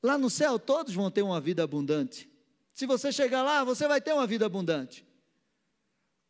Lá 0.06 0.20
no 0.20 0.30
céu, 0.30 0.60
todos 0.60 0.94
vão 0.94 1.10
ter 1.10 1.24
uma 1.24 1.42
vida 1.42 1.64
abundante. 1.64 2.30
Se 2.72 2.86
você 2.86 3.12
chegar 3.12 3.42
lá, 3.42 3.64
você 3.64 3.88
vai 3.88 4.00
ter 4.00 4.14
uma 4.14 4.28
vida 4.28 4.46
abundante. 4.46 5.04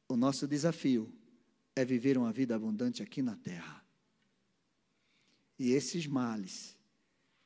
O 0.08 0.16
nosso 0.16 0.48
desafio 0.48 1.14
é 1.76 1.84
viver 1.84 2.18
uma 2.18 2.32
vida 2.32 2.56
abundante 2.56 3.04
aqui 3.04 3.22
na 3.22 3.36
terra. 3.36 3.86
E 5.60 5.72
esses 5.72 6.08
males 6.08 6.78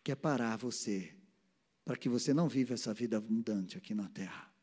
quer 0.03 0.17
parar 0.17 0.55
você, 0.55 1.15
para 1.83 1.97
que 1.97 2.07
você 2.07 2.31
não 2.31 2.47
viva 2.47 2.75
essa 2.75 2.93
vida 2.93 3.17
abundante 3.17 3.75
aqui 3.75 3.95
na 3.95 4.07
terra. 4.07 4.53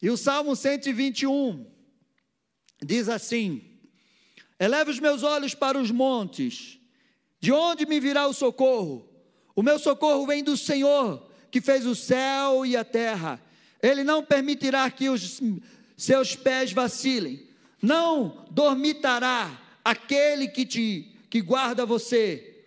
E 0.00 0.08
o 0.08 0.16
Salmo 0.16 0.54
121 0.54 1.68
diz 2.80 3.08
assim: 3.08 3.80
Eleva 4.60 4.92
os 4.92 5.00
meus 5.00 5.24
olhos 5.24 5.56
para 5.56 5.76
os 5.76 5.90
montes, 5.90 6.78
de 7.42 7.50
onde 7.50 7.84
me 7.84 7.98
virá 7.98 8.28
o 8.28 8.32
socorro? 8.32 9.04
O 9.56 9.64
meu 9.64 9.76
socorro 9.76 10.24
vem 10.24 10.44
do 10.44 10.56
Senhor, 10.56 11.28
que 11.50 11.60
fez 11.60 11.84
o 11.84 11.92
céu 11.92 12.64
e 12.64 12.76
a 12.76 12.84
terra. 12.84 13.42
Ele 13.82 14.04
não 14.04 14.24
permitirá 14.24 14.88
que 14.88 15.08
os 15.08 15.42
seus 15.96 16.36
pés 16.36 16.72
vacilem. 16.72 17.42
Não 17.82 18.46
dormitará 18.48 19.60
aquele 19.84 20.46
que 20.46 20.64
te 20.64 21.08
que 21.28 21.40
guarda 21.40 21.84
você. 21.84 22.62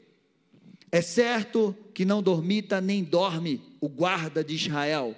É 0.91 1.01
certo 1.01 1.73
que 1.93 2.03
não 2.03 2.21
dormita 2.21 2.81
nem 2.81 3.01
dorme 3.01 3.61
o 3.79 3.87
guarda 3.87 4.43
de 4.43 4.55
Israel. 4.55 5.15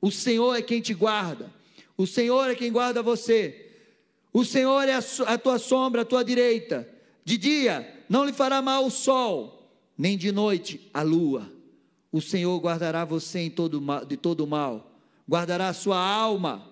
O 0.00 0.10
Senhor 0.10 0.54
é 0.54 0.62
quem 0.62 0.80
te 0.80 0.94
guarda. 0.94 1.52
O 1.98 2.06
Senhor 2.06 2.48
é 2.48 2.54
quem 2.54 2.72
guarda 2.72 3.02
você. 3.02 3.72
O 4.32 4.42
Senhor 4.42 4.88
é 4.88 4.94
a, 4.94 5.02
a 5.26 5.36
tua 5.36 5.58
sombra, 5.58 6.00
a 6.00 6.04
tua 6.06 6.24
direita. 6.24 6.88
De 7.24 7.36
dia 7.36 7.95
não 8.08 8.24
lhe 8.24 8.32
fará 8.32 8.62
mal 8.62 8.86
o 8.86 8.90
sol, 8.90 9.70
nem 9.96 10.16
de 10.16 10.30
noite 10.32 10.88
a 10.92 11.02
lua. 11.02 11.50
O 12.12 12.20
Senhor 12.20 12.58
guardará 12.60 13.04
você 13.04 13.50
todo 13.50 13.82
de 14.06 14.16
todo 14.16 14.46
mal, 14.46 14.92
guardará 15.28 15.68
a 15.68 15.74
sua 15.74 15.98
alma. 15.98 16.70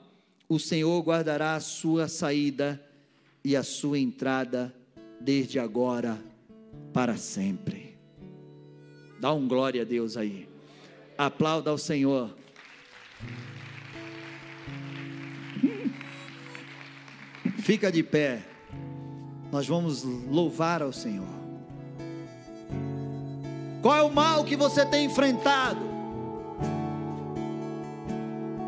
O 0.49 0.59
Senhor 0.59 1.03
guardará 1.03 1.55
a 1.55 1.61
sua 1.61 2.07
saída 2.07 2.81
e 3.43 3.57
a 3.57 3.63
sua 3.63 3.99
entrada 3.99 4.75
desde 5.21 5.59
agora 5.59 6.23
para 6.93 7.17
sempre. 7.17 7.97
Dá 9.21 9.33
um 9.33 9.49
glória 9.49 9.83
a 9.83 9.85
Deus 9.85 10.17
aí. 10.17 10.49
Aplauda 11.17 11.71
ao 11.71 11.79
Senhor. 11.79 12.37
Fica 17.59 17.91
de 17.91 18.03
pé. 18.03 18.54
Nós 19.55 19.69
vamos 19.69 20.03
louvar 20.03 20.83
ao 20.83 20.93
Senhor. 20.93 21.29
Qual 23.81 23.97
é 23.97 24.03
o 24.03 24.11
mal 24.11 24.43
que 24.43 24.57
você 24.57 24.85
tem 24.85 25.05
enfrentado? 25.05 25.79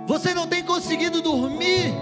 Você 0.07 0.33
não 0.33 0.47
tem 0.47 0.63
conseguido 0.63 1.21
dormir 1.21 1.93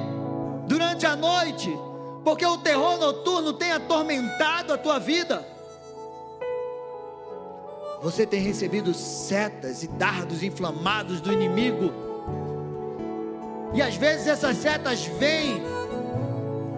durante 0.68 1.06
a 1.06 1.16
noite, 1.16 1.74
porque 2.22 2.44
o 2.44 2.58
terror 2.58 2.98
noturno 2.98 3.54
tem 3.54 3.72
atormentado 3.72 4.74
a 4.74 4.76
tua 4.76 4.98
vida. 4.98 5.42
Você 8.02 8.26
tem 8.26 8.42
recebido 8.42 8.92
setas 8.92 9.82
e 9.82 9.88
dardos 9.88 10.42
inflamados 10.42 11.22
do 11.22 11.32
inimigo. 11.32 11.90
E 13.72 13.80
às 13.80 13.96
vezes 13.96 14.26
essas 14.26 14.58
setas 14.58 15.06
vêm 15.06 15.62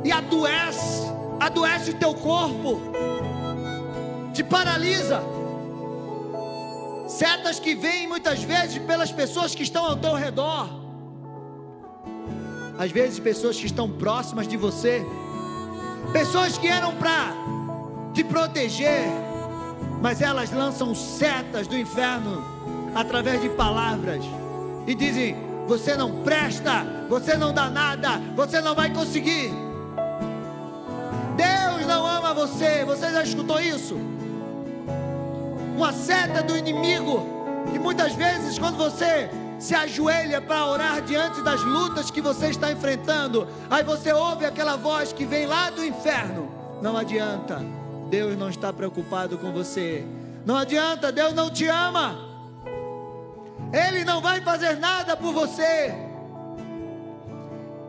e 0.05 0.13
adoece, 0.13 1.16
adoece 1.41 1.91
o 1.91 1.95
teu 1.95 2.15
corpo, 2.15 2.81
te 4.33 4.43
paralisa. 4.43 5.23
Setas 7.09 7.61
que 7.61 7.75
vêm 7.75 8.09
muitas 8.09 8.43
vezes 8.43 8.79
pelas 8.79 9.13
pessoas 9.13 9.55
que 9.55 9.63
estão 9.63 9.85
ao 9.85 9.97
teu 9.97 10.15
redor. 10.15 10.69
Às 12.79 12.91
vezes 12.91 13.19
pessoas 13.19 13.57
que 13.59 13.67
estão 13.67 13.91
próximas 13.91 14.47
de 14.47 14.57
você, 14.57 15.05
pessoas 16.13 16.59
que 16.59 16.69
eram 16.69 16.95
para 16.97 17.33
te 18.13 18.23
proteger, 18.23 19.07
mas 20.03 20.21
elas 20.21 20.51
lançam 20.51 20.95
setas 20.95 21.67
do 21.67 21.79
inferno 21.79 22.45
através 22.95 23.41
de 23.41 23.49
palavras 23.51 24.23
e 24.87 24.95
dizem: 24.95 25.37
você 25.67 25.97
não 25.97 26.23
presta, 26.23 26.87
você 27.09 27.37
não 27.37 27.53
dá 27.53 27.69
nada, 27.71 28.21
você 28.35 28.61
não 28.61 28.75
vai 28.75 28.93
conseguir. 28.93 29.66
Você, 32.37 32.85
você 32.85 33.11
já 33.11 33.23
escutou 33.23 33.59
isso? 33.59 33.97
Uma 35.75 35.91
seta 35.91 36.43
do 36.43 36.55
inimigo, 36.55 37.27
e 37.75 37.79
muitas 37.79 38.15
vezes, 38.15 38.59
quando 38.59 38.77
você 38.77 39.31
se 39.59 39.75
ajoelha 39.75 40.39
para 40.43 40.67
orar 40.67 41.01
diante 41.01 41.41
das 41.41 41.63
lutas 41.63 42.11
que 42.11 42.21
você 42.21 42.49
está 42.49 42.71
enfrentando, 42.71 43.49
aí 43.71 43.83
você 43.83 44.13
ouve 44.13 44.45
aquela 44.45 44.77
voz 44.77 45.15
que 45.15 45.25
vem 45.25 45.47
lá 45.47 45.71
do 45.71 45.83
inferno. 45.83 46.51
Não 46.83 46.95
adianta, 46.95 47.65
Deus 48.11 48.37
não 48.37 48.51
está 48.51 48.71
preocupado 48.71 49.39
com 49.39 49.51
você. 49.51 50.05
Não 50.45 50.57
adianta, 50.57 51.11
Deus 51.11 51.33
não 51.33 51.49
te 51.51 51.67
ama. 51.67 52.19
Ele 53.73 54.05
não 54.05 54.21
vai 54.21 54.43
fazer 54.43 54.77
nada 54.77 55.17
por 55.17 55.33
você. 55.33 55.95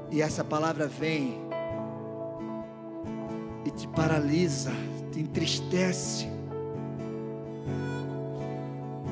E 0.09 0.21
essa 0.21 0.41
palavra 0.41 0.87
vem 0.87 1.46
te 3.77 3.87
paralisa, 3.87 4.71
te 5.11 5.19
entristece. 5.21 6.27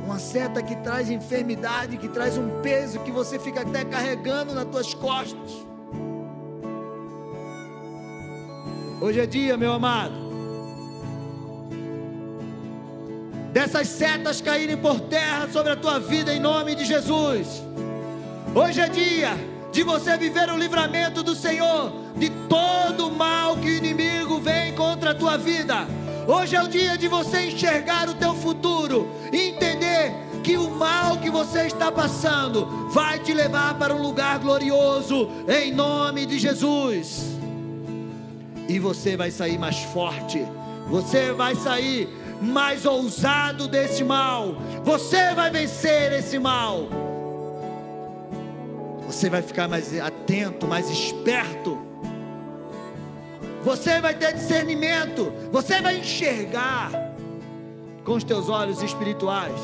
Uma 0.04 0.20
seta 0.20 0.62
que 0.62 0.76
traz 0.78 1.10
enfermidade, 1.10 1.98
que 1.98 2.10
traz 2.10 2.38
um 2.38 2.62
peso 2.62 3.00
que 3.00 3.12
você 3.12 3.40
fica 3.40 3.62
até 3.62 3.86
carregando 3.86 4.54
nas 4.54 4.66
tuas 4.66 4.94
costas. 4.94 5.52
Hoje 9.02 9.20
é 9.20 9.26
dia, 9.26 9.56
meu 9.56 9.72
amado 9.72 10.26
dessas 13.56 13.88
setas 13.88 14.42
caírem 14.42 14.76
por 14.76 15.00
terra 15.00 15.48
sobre 15.48 15.72
a 15.72 15.78
tua 15.78 15.98
vida 15.98 16.34
em 16.34 16.42
nome 16.42 16.76
de 16.76 16.84
Jesus. 16.84 17.64
Hoje 18.54 18.82
é 18.82 18.90
dia 18.90 19.30
de 19.72 19.82
você 19.82 20.18
viver 20.18 20.50
o 20.50 20.58
livramento 20.58 21.24
do 21.24 21.34
Senhor 21.34 21.94
de 22.18 22.30
todo 22.50 23.08
o 23.08 23.16
mal 23.16 23.56
que 23.56 23.70
o 23.70 23.78
inimigo 23.78 24.25
contra 25.06 25.12
a 25.12 25.16
tua 25.16 25.38
vida. 25.38 25.88
Hoje 26.28 26.56
é 26.56 26.64
o 26.64 26.68
dia 26.68 26.98
de 26.98 27.08
você 27.08 27.46
enxergar 27.48 28.10
o 28.10 28.16
teu 28.16 28.34
futuro 28.34 29.08
e 29.32 29.50
entender 29.50 30.12
que 30.44 30.58
o 30.58 30.72
mal 30.72 31.18
que 31.18 31.30
você 31.30 31.68
está 31.68 31.92
passando 31.92 32.90
vai 32.90 33.20
te 33.20 33.32
levar 33.32 33.78
para 33.78 33.94
um 33.94 34.02
lugar 34.02 34.40
glorioso 34.40 35.30
em 35.48 35.72
nome 35.72 36.26
de 36.26 36.40
Jesus. 36.40 37.38
E 38.68 38.80
você 38.80 39.16
vai 39.16 39.30
sair 39.30 39.60
mais 39.60 39.78
forte. 39.78 40.44
Você 40.88 41.32
vai 41.32 41.56
sair 41.56 42.10
mais 42.42 42.84
ousado 42.84 43.68
desse 43.68 44.04
mal. 44.04 44.56
Você 44.84 45.36
vai 45.36 45.52
vencer 45.52 46.14
esse 46.14 46.40
mal. 46.40 46.88
Você 49.06 49.30
vai 49.30 49.44
ficar 49.44 49.68
mais 49.68 49.96
atento, 50.00 50.66
mais 50.66 50.90
esperto. 50.90 51.85
Você 53.66 54.00
vai 54.00 54.14
ter 54.14 54.32
discernimento. 54.32 55.34
Você 55.52 55.82
vai 55.82 55.98
enxergar 55.98 56.92
com 58.04 58.14
os 58.14 58.24
teus 58.24 58.48
olhos 58.48 58.84
espirituais. 58.84 59.60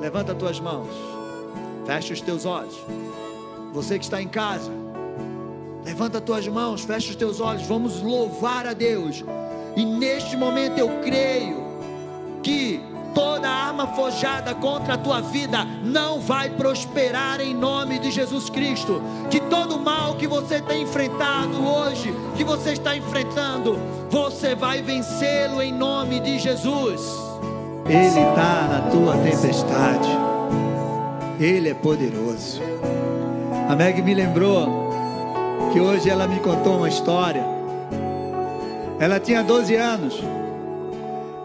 Levanta 0.00 0.32
as 0.32 0.38
tuas 0.38 0.58
mãos. 0.58 0.90
Fecha 1.86 2.12
os 2.12 2.20
teus 2.20 2.44
olhos. 2.44 2.76
Você 3.72 4.00
que 4.00 4.04
está 4.04 4.20
em 4.20 4.26
casa, 4.26 4.72
levanta 5.84 6.18
as 6.18 6.24
tuas 6.24 6.48
mãos, 6.48 6.82
fecha 6.82 7.10
os 7.10 7.16
teus 7.16 7.40
olhos. 7.40 7.62
Vamos 7.68 8.02
louvar 8.02 8.66
a 8.66 8.72
Deus. 8.72 9.24
E 9.76 9.84
neste 9.84 10.36
momento 10.36 10.78
eu 10.78 10.88
creio 11.02 11.62
que 12.42 12.80
toda 13.14 13.48
arma 13.48 13.86
forjada 13.88 14.54
contra 14.54 14.94
a 14.94 14.98
tua 14.98 15.20
vida 15.20 15.64
não 15.84 16.20
vai 16.20 16.50
prosperar 16.50 17.40
em 17.40 17.54
nome 17.54 17.98
de 17.98 18.10
Jesus 18.10 18.50
Cristo. 18.50 19.02
Que 19.30 19.40
todo 19.40 19.78
mal 19.78 20.14
que 20.14 20.26
você 20.26 20.60
tem 20.60 20.82
enfrentado 20.82 21.64
hoje, 21.64 22.14
que 22.36 22.44
você 22.44 22.72
está 22.72 22.96
enfrentando, 22.96 23.78
você 24.10 24.54
vai 24.54 24.82
vencê-lo 24.82 25.62
em 25.62 25.72
nome 25.72 26.20
de 26.20 26.38
Jesus. 26.38 27.00
Ele 27.86 28.06
está 28.06 28.68
na 28.68 28.90
tua 28.90 29.16
tempestade. 29.16 30.08
Ele 31.40 31.70
é 31.70 31.74
poderoso. 31.74 32.60
A 33.68 33.74
Meg 33.74 34.00
me 34.02 34.14
lembrou 34.14 34.90
que 35.72 35.80
hoje 35.80 36.08
ela 36.08 36.26
me 36.26 36.38
contou 36.40 36.76
uma 36.76 36.88
história 36.88 37.52
ela 39.02 39.18
tinha 39.18 39.42
12 39.42 39.74
anos. 39.74 40.22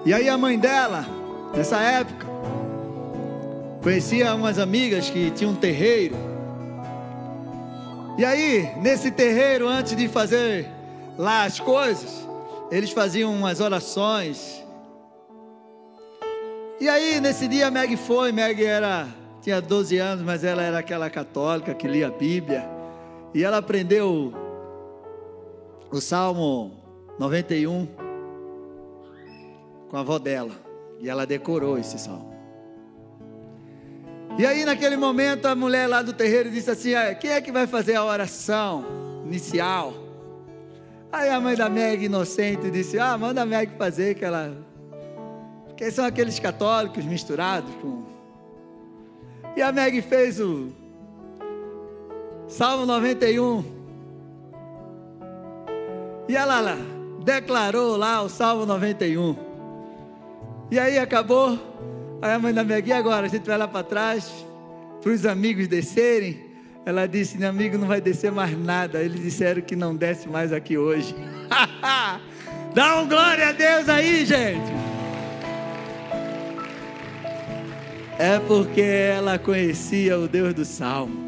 E 0.05 0.13
aí 0.13 0.29
a 0.29 0.37
mãe 0.37 0.59
dela, 0.59 1.07
nessa 1.55 1.81
época, 1.81 2.25
conhecia 3.81 4.33
umas 4.35 4.59
amigas 4.59 5.09
que 5.09 5.31
tinham 5.31 5.51
um 5.51 5.55
terreiro. 5.55 6.15
E 8.17 8.25
aí, 8.25 8.71
nesse 8.77 9.11
terreiro, 9.11 9.67
antes 9.67 9.95
de 9.95 10.07
fazer 10.07 10.67
lá 11.17 11.43
as 11.43 11.59
coisas, 11.59 12.27
eles 12.71 12.91
faziam 12.91 13.33
umas 13.33 13.59
orações. 13.59 14.63
E 16.79 16.89
aí, 16.89 17.21
nesse 17.21 17.47
dia, 17.47 17.71
Meg 17.71 17.95
foi. 17.95 18.31
Meg 18.31 18.63
era, 18.63 19.07
tinha 19.41 19.61
12 19.61 19.97
anos, 19.97 20.23
mas 20.25 20.43
ela 20.43 20.63
era 20.63 20.79
aquela 20.79 21.09
católica 21.09 21.73
que 21.73 21.87
lia 21.87 22.07
a 22.07 22.11
Bíblia. 22.11 22.67
E 23.33 23.43
ela 23.43 23.57
aprendeu 23.57 24.33
o 25.91 26.01
Salmo 26.01 26.71
91 27.19 27.87
com 29.89 29.97
a 29.97 29.99
avó 29.99 30.19
dela. 30.19 30.66
E 30.99 31.09
ela 31.09 31.25
decorou 31.25 31.77
esse 31.77 31.97
salmo. 31.99 32.35
E 34.37 34.45
aí, 34.45 34.65
naquele 34.65 34.95
momento, 34.95 35.47
a 35.47 35.55
mulher 35.55 35.87
lá 35.87 36.01
do 36.01 36.13
terreiro 36.13 36.51
disse 36.51 36.69
assim: 36.69 36.93
ah, 36.93 37.13
Quem 37.15 37.31
é 37.31 37.41
que 37.41 37.51
vai 37.51 37.65
fazer 37.65 37.95
a 37.95 38.03
oração 38.03 38.85
inicial? 39.25 39.93
Aí 41.11 41.29
a 41.29 41.39
mãe 41.39 41.55
da 41.55 41.69
Meg, 41.69 42.05
inocente, 42.05 42.69
disse: 42.69 42.99
Ah, 42.99 43.17
manda 43.17 43.41
a 43.41 43.45
Meg 43.45 43.71
fazer, 43.77 44.13
que 44.15 44.23
ela. 44.23 44.55
Porque 45.65 45.89
são 45.89 46.05
aqueles 46.05 46.39
católicos 46.39 47.03
misturados 47.03 47.73
com. 47.81 48.03
E 49.55 49.61
a 49.61 49.71
Meg 49.71 50.01
fez 50.03 50.39
o. 50.39 50.71
Salmo 52.47 52.85
91. 52.85 53.63
E 56.29 56.35
ela 56.35 56.59
lá, 56.59 56.77
declarou 57.23 57.97
lá 57.97 58.21
o 58.21 58.29
Salmo 58.29 58.65
91. 58.65 59.46
E 60.69 60.77
aí 60.77 60.97
acabou. 60.99 61.57
Aí 62.21 62.31
a 62.31 62.39
mãe 62.39 62.53
da 62.53 62.63
minha 62.63 62.79
guia 62.79 62.97
agora, 62.97 63.25
a 63.25 63.29
gente 63.29 63.45
vai 63.45 63.57
lá 63.57 63.67
para 63.67 63.83
trás, 63.83 64.45
para 65.01 65.11
os 65.11 65.25
amigos 65.25 65.67
descerem. 65.67 66.45
Ela 66.85 67.07
disse: 67.07 67.37
meu 67.37 67.49
amigo 67.49 67.77
não 67.77 67.87
vai 67.87 68.01
descer 68.01 68.31
mais 68.31 68.57
nada. 68.57 69.01
Eles 69.01 69.21
disseram 69.21 69.61
que 69.61 69.75
não 69.75 69.95
desce 69.95 70.27
mais 70.27 70.51
aqui 70.51 70.77
hoje. 70.77 71.15
Dá 72.73 73.01
um 73.01 73.07
glória 73.07 73.49
a 73.49 73.51
Deus 73.51 73.87
aí, 73.87 74.25
gente. 74.25 74.71
É 78.19 78.39
porque 78.39 78.81
ela 78.81 79.37
conhecia 79.37 80.17
o 80.17 80.27
Deus 80.27 80.53
do 80.53 80.65
Salmo. 80.65 81.27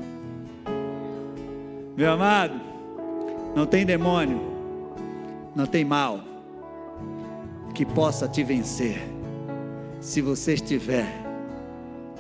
Meu 1.96 2.12
amado, 2.12 2.60
não 3.56 3.66
tem 3.66 3.86
demônio, 3.86 4.42
não 5.56 5.66
tem 5.66 5.86
mal 5.86 6.22
que 7.76 7.86
possa 7.86 8.28
te 8.28 8.44
vencer 8.44 9.19
se 10.00 10.22
você 10.22 10.54
estiver 10.54 11.08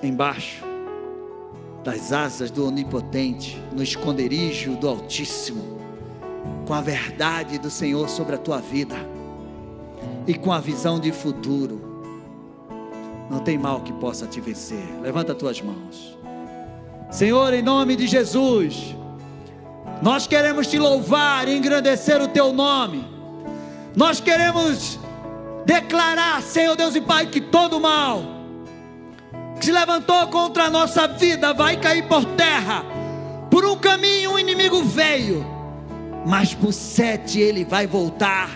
embaixo 0.03 0.63
das 1.83 2.11
asas 2.11 2.51
do 2.51 2.67
Onipotente, 2.67 3.61
no 3.73 3.81
esconderijo 3.81 4.75
do 4.75 4.87
Altíssimo, 4.87 5.79
com 6.67 6.73
a 6.73 6.81
verdade 6.81 7.57
do 7.57 7.69
Senhor 7.69 8.09
sobre 8.09 8.35
a 8.35 8.37
tua 8.37 8.59
vida 8.59 8.95
e 10.27 10.33
com 10.33 10.51
a 10.51 10.59
visão 10.59 10.99
de 10.99 11.11
futuro. 11.11 11.81
Não 13.29 13.39
tem 13.39 13.57
mal 13.57 13.81
que 13.81 13.93
possa 13.93 14.27
te 14.27 14.41
vencer. 14.41 14.83
Levanta 15.01 15.31
as 15.31 15.37
tuas 15.37 15.61
mãos. 15.61 16.17
Senhor, 17.09 17.53
em 17.53 17.61
nome 17.61 17.95
de 17.95 18.07
Jesus, 18.07 18.95
nós 20.01 20.27
queremos 20.27 20.67
te 20.67 20.77
louvar 20.77 21.47
e 21.47 21.55
engrandecer 21.55 22.21
o 22.21 22.27
teu 22.27 22.51
nome. 22.53 23.05
Nós 23.95 24.19
queremos 24.19 24.98
declarar, 25.65 26.41
Senhor 26.41 26.75
Deus 26.75 26.95
e 26.95 27.01
Pai, 27.01 27.27
que 27.27 27.41
todo 27.41 27.79
mal 27.79 28.39
que 29.59 29.65
se 29.65 29.71
levantou 29.71 30.27
contra 30.27 30.65
a 30.65 30.69
nossa 30.69 31.07
vida 31.07 31.53
vai 31.53 31.75
cair 31.77 32.07
por 32.07 32.23
terra. 32.23 32.85
Por 33.51 33.65
um 33.65 33.75
caminho 33.75 34.33
o 34.33 34.39
inimigo 34.39 34.81
veio, 34.83 35.45
mas 36.25 36.53
por 36.53 36.71
sete 36.71 37.39
ele 37.39 37.65
vai 37.65 37.85
voltar, 37.85 38.49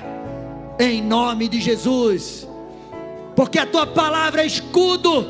em 0.80 1.02
nome 1.02 1.48
de 1.48 1.60
Jesus, 1.60 2.48
porque 3.36 3.60
a 3.60 3.66
tua 3.66 3.86
palavra 3.86 4.44
é 4.44 4.46
escudo 4.46 5.28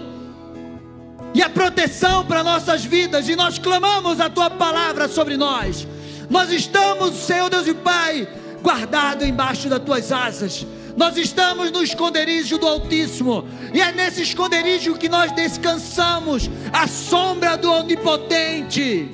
e 1.34 1.41
a 1.41 1.49
proteção 1.49 2.24
para 2.26 2.43
nossas 2.43 2.86
vidas, 2.86 3.28
e 3.28 3.36
nós 3.36 3.57
clamamos 3.57 4.19
a 4.19 4.30
tua 4.30 4.51
palavra 4.51 5.07
sobre 5.07 5.36
nós. 5.36 5.88
Nós 6.30 6.51
estamos, 6.51 7.15
Senhor 7.15 7.49
Deus 7.49 7.65
e 7.65 7.74
Pai, 7.74 8.28
guardado 8.61 9.26
embaixo 9.26 9.67
das 9.67 9.80
tuas 9.80 10.11
asas. 10.11 10.65
Nós 10.95 11.17
estamos 11.17 11.71
no 11.71 11.83
esconderijo 11.83 12.57
do 12.57 12.67
Altíssimo, 12.67 13.45
e 13.73 13.81
é 13.81 13.91
nesse 13.91 14.21
esconderijo 14.21 14.95
que 14.95 15.09
nós 15.09 15.31
descansamos, 15.31 16.49
a 16.71 16.87
sombra 16.87 17.57
do 17.57 17.71
Onipotente. 17.71 19.09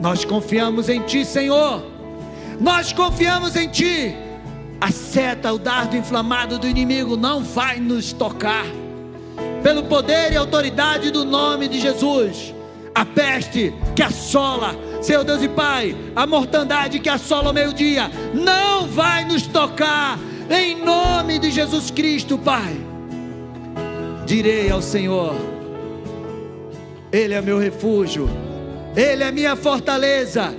Nós 0.00 0.24
confiamos 0.24 0.88
em 0.88 1.02
Ti, 1.02 1.24
Senhor. 1.26 1.84
Nós 2.58 2.92
confiamos 2.92 3.54
em 3.54 3.68
Ti. 3.68 4.14
A 4.80 4.90
seta, 4.90 5.52
o 5.52 5.58
dardo 5.58 5.94
inflamado 5.94 6.58
do 6.58 6.66
inimigo 6.66 7.18
não 7.18 7.44
vai 7.44 7.78
nos 7.78 8.14
tocar. 8.14 8.64
Pelo 9.62 9.84
poder 9.84 10.32
e 10.32 10.36
autoridade 10.36 11.10
do 11.10 11.22
nome 11.22 11.68
de 11.68 11.78
Jesus, 11.78 12.54
a 12.94 13.04
peste 13.04 13.74
que 13.94 14.02
assola, 14.02 14.74
Senhor 15.02 15.22
Deus 15.22 15.42
e 15.42 15.48
Pai, 15.48 15.94
a 16.16 16.26
mortandade 16.26 16.98
que 16.98 17.10
assola 17.10 17.50
o 17.50 17.52
meio-dia, 17.52 18.10
não 18.32 18.86
vai 18.86 19.26
nos 19.26 19.46
tocar, 19.46 20.18
em 20.50 20.84
nome 20.84 21.38
de 21.38 21.50
Jesus 21.50 21.90
Cristo, 21.90 22.36
Pai. 22.36 22.76
Direi 24.26 24.70
ao 24.70 24.82
Senhor, 24.82 25.34
Ele 27.12 27.34
é 27.34 27.40
meu 27.40 27.58
refúgio, 27.58 28.28
Ele 28.96 29.22
é 29.22 29.30
minha 29.30 29.56
fortaleza, 29.56 30.54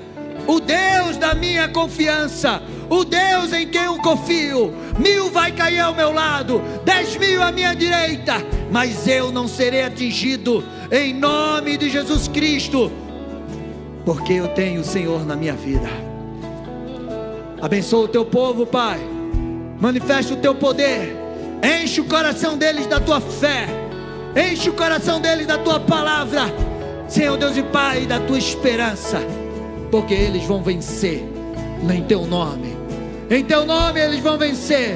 o 0.47 0.59
Deus 0.59 1.17
da 1.17 1.33
minha 1.33 1.67
confiança, 1.69 2.61
o 2.89 3.03
Deus 3.03 3.53
em 3.53 3.67
quem 3.67 3.83
eu 3.83 3.97
confio. 3.99 4.73
Mil 4.97 5.29
vai 5.29 5.51
cair 5.51 5.79
ao 5.79 5.93
meu 5.93 6.11
lado, 6.11 6.61
dez 6.83 7.15
mil 7.17 7.41
à 7.41 7.51
minha 7.51 7.73
direita, 7.73 8.35
mas 8.71 9.07
eu 9.07 9.31
não 9.31 9.47
serei 9.47 9.83
atingido, 9.83 10.63
em 10.91 11.13
nome 11.13 11.77
de 11.77 11.89
Jesus 11.89 12.27
Cristo, 12.27 12.91
porque 14.05 14.33
eu 14.33 14.47
tenho 14.49 14.81
o 14.81 14.85
Senhor 14.85 15.25
na 15.25 15.35
minha 15.35 15.53
vida. 15.53 15.87
Abençoa 17.61 18.05
o 18.05 18.07
teu 18.07 18.25
povo, 18.25 18.65
Pai, 18.65 18.99
manifesta 19.81 20.33
o 20.33 20.37
teu 20.37 20.55
poder, 20.55 21.13
enche 21.61 21.99
o 21.99 22.05
coração 22.05 22.57
deles 22.57 22.87
da 22.87 23.01
tua 23.01 23.19
fé, 23.19 23.67
enche 24.49 24.69
o 24.69 24.73
coração 24.73 25.19
deles 25.19 25.45
da 25.45 25.57
tua 25.57 25.81
palavra, 25.81 26.43
Senhor 27.09 27.37
Deus 27.37 27.57
e 27.57 27.63
Pai, 27.63 28.05
da 28.05 28.19
tua 28.21 28.37
esperança 28.37 29.19
porque 29.91 30.13
eles 30.13 30.45
vão 30.45 30.63
vencer 30.63 31.23
em 31.93 32.03
teu 32.03 32.25
nome. 32.25 32.75
Em 33.29 33.43
teu 33.43 33.65
nome 33.65 33.99
eles 33.99 34.21
vão 34.21 34.37
vencer. 34.37 34.95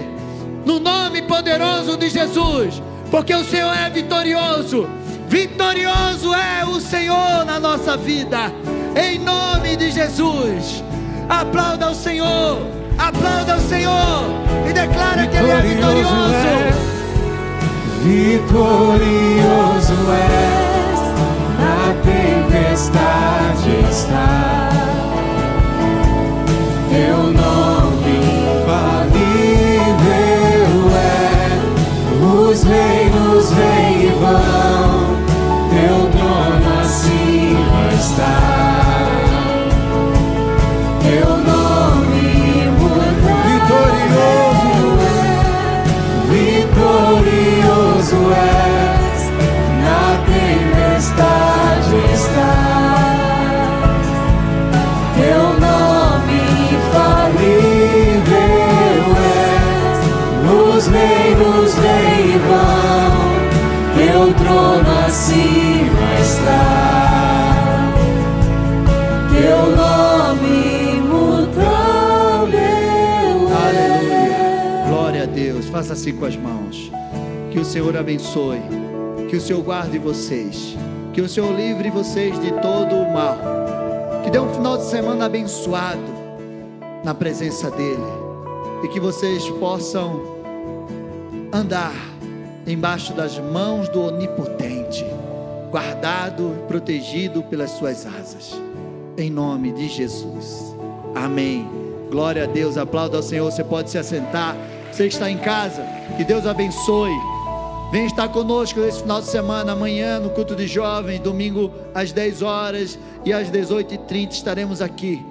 No 0.65 0.79
nome 0.79 1.21
poderoso 1.23 1.97
de 1.97 2.09
Jesus, 2.09 2.81
porque 3.11 3.35
o 3.35 3.43
Senhor 3.43 3.75
é 3.75 3.89
vitorioso. 3.89 4.87
Vitorioso 5.27 6.33
é 6.33 6.65
o 6.65 6.79
Senhor 6.79 7.45
na 7.45 7.59
nossa 7.59 7.97
vida. 7.97 8.51
Em 8.95 9.19
nome 9.19 9.75
de 9.75 9.91
Jesus. 9.91 10.83
Aplauda 11.29 11.91
o 11.91 11.95
Senhor. 11.95 12.57
Aplauda 12.97 13.57
o 13.57 13.61
Senhor 13.61 14.25
e 14.67 14.73
declara 14.73 15.27
que 15.27 15.37
Ele 15.37 15.51
é 15.51 15.61
vitorioso. 15.61 16.15
Vitorioso 18.03 19.93
és, 20.11 20.99
na 21.59 21.93
tempestade 22.03 23.71
está. 23.89 24.74
Com 76.15 76.25
as 76.25 76.35
mãos. 76.35 76.91
Que 77.51 77.59
o 77.59 77.65
Senhor 77.65 77.95
abençoe. 77.95 78.61
Que 79.29 79.35
o 79.35 79.41
Senhor 79.41 79.61
guarde 79.61 79.97
vocês. 79.97 80.75
Que 81.13 81.21
o 81.21 81.29
Senhor 81.29 81.55
livre 81.55 81.89
vocês 81.89 82.39
de 82.39 82.51
todo 82.61 82.95
o 82.95 83.13
mal. 83.13 83.37
Que 84.23 84.29
dê 84.29 84.39
um 84.39 84.53
final 84.53 84.77
de 84.77 84.85
semana 84.85 85.25
abençoado 85.25 86.01
na 87.03 87.13
presença 87.13 87.69
dEle. 87.71 88.25
E 88.83 88.87
que 88.89 88.99
vocês 88.99 89.47
possam 89.51 90.21
andar 91.53 91.93
embaixo 92.67 93.13
das 93.13 93.39
mãos 93.39 93.87
do 93.89 94.01
Onipotente, 94.01 95.05
guardado 95.71 96.55
e 96.57 96.67
protegido 96.67 97.43
pelas 97.43 97.71
suas 97.71 98.05
asas. 98.05 98.59
Em 99.17 99.29
nome 99.29 99.71
de 99.71 99.87
Jesus. 99.87 100.75
Amém. 101.15 101.67
Glória 102.09 102.43
a 102.43 102.47
Deus. 102.47 102.77
Aplauda 102.77 103.17
ao 103.17 103.23
Senhor. 103.23 103.49
Você 103.49 103.63
pode 103.63 103.89
se 103.89 103.97
assentar. 103.97 104.55
Você 104.95 105.07
está 105.07 105.29
em 105.29 105.37
casa. 105.37 105.85
Que 106.15 106.23
Deus 106.23 106.45
abençoe. 106.45 107.11
Vem 107.91 108.05
estar 108.05 108.29
conosco 108.29 108.79
esse 108.79 109.01
final 109.01 109.19
de 109.19 109.27
semana, 109.27 109.73
amanhã 109.73 110.21
no 110.21 110.29
culto 110.29 110.55
de 110.55 110.67
jovens, 110.67 111.19
domingo 111.19 111.69
às 111.93 112.13
10 112.13 112.41
horas 112.41 112.97
e 113.25 113.33
às 113.33 113.51
18h30 113.51 114.31
estaremos 114.31 114.81
aqui. 114.81 115.21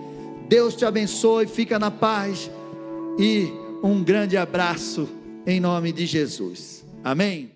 Deus 0.51 0.77
te 0.77 0.85
abençoe, 0.85 1.47
fica 1.47 1.79
na 1.79 1.91
paz 1.91 2.51
e 3.19 3.51
um 3.83 4.05
grande 4.05 4.37
abraço 4.37 5.09
em 5.47 5.61
nome 5.61 5.93
de 5.93 6.05
Jesus. 6.05 6.85
Amém. 7.03 7.54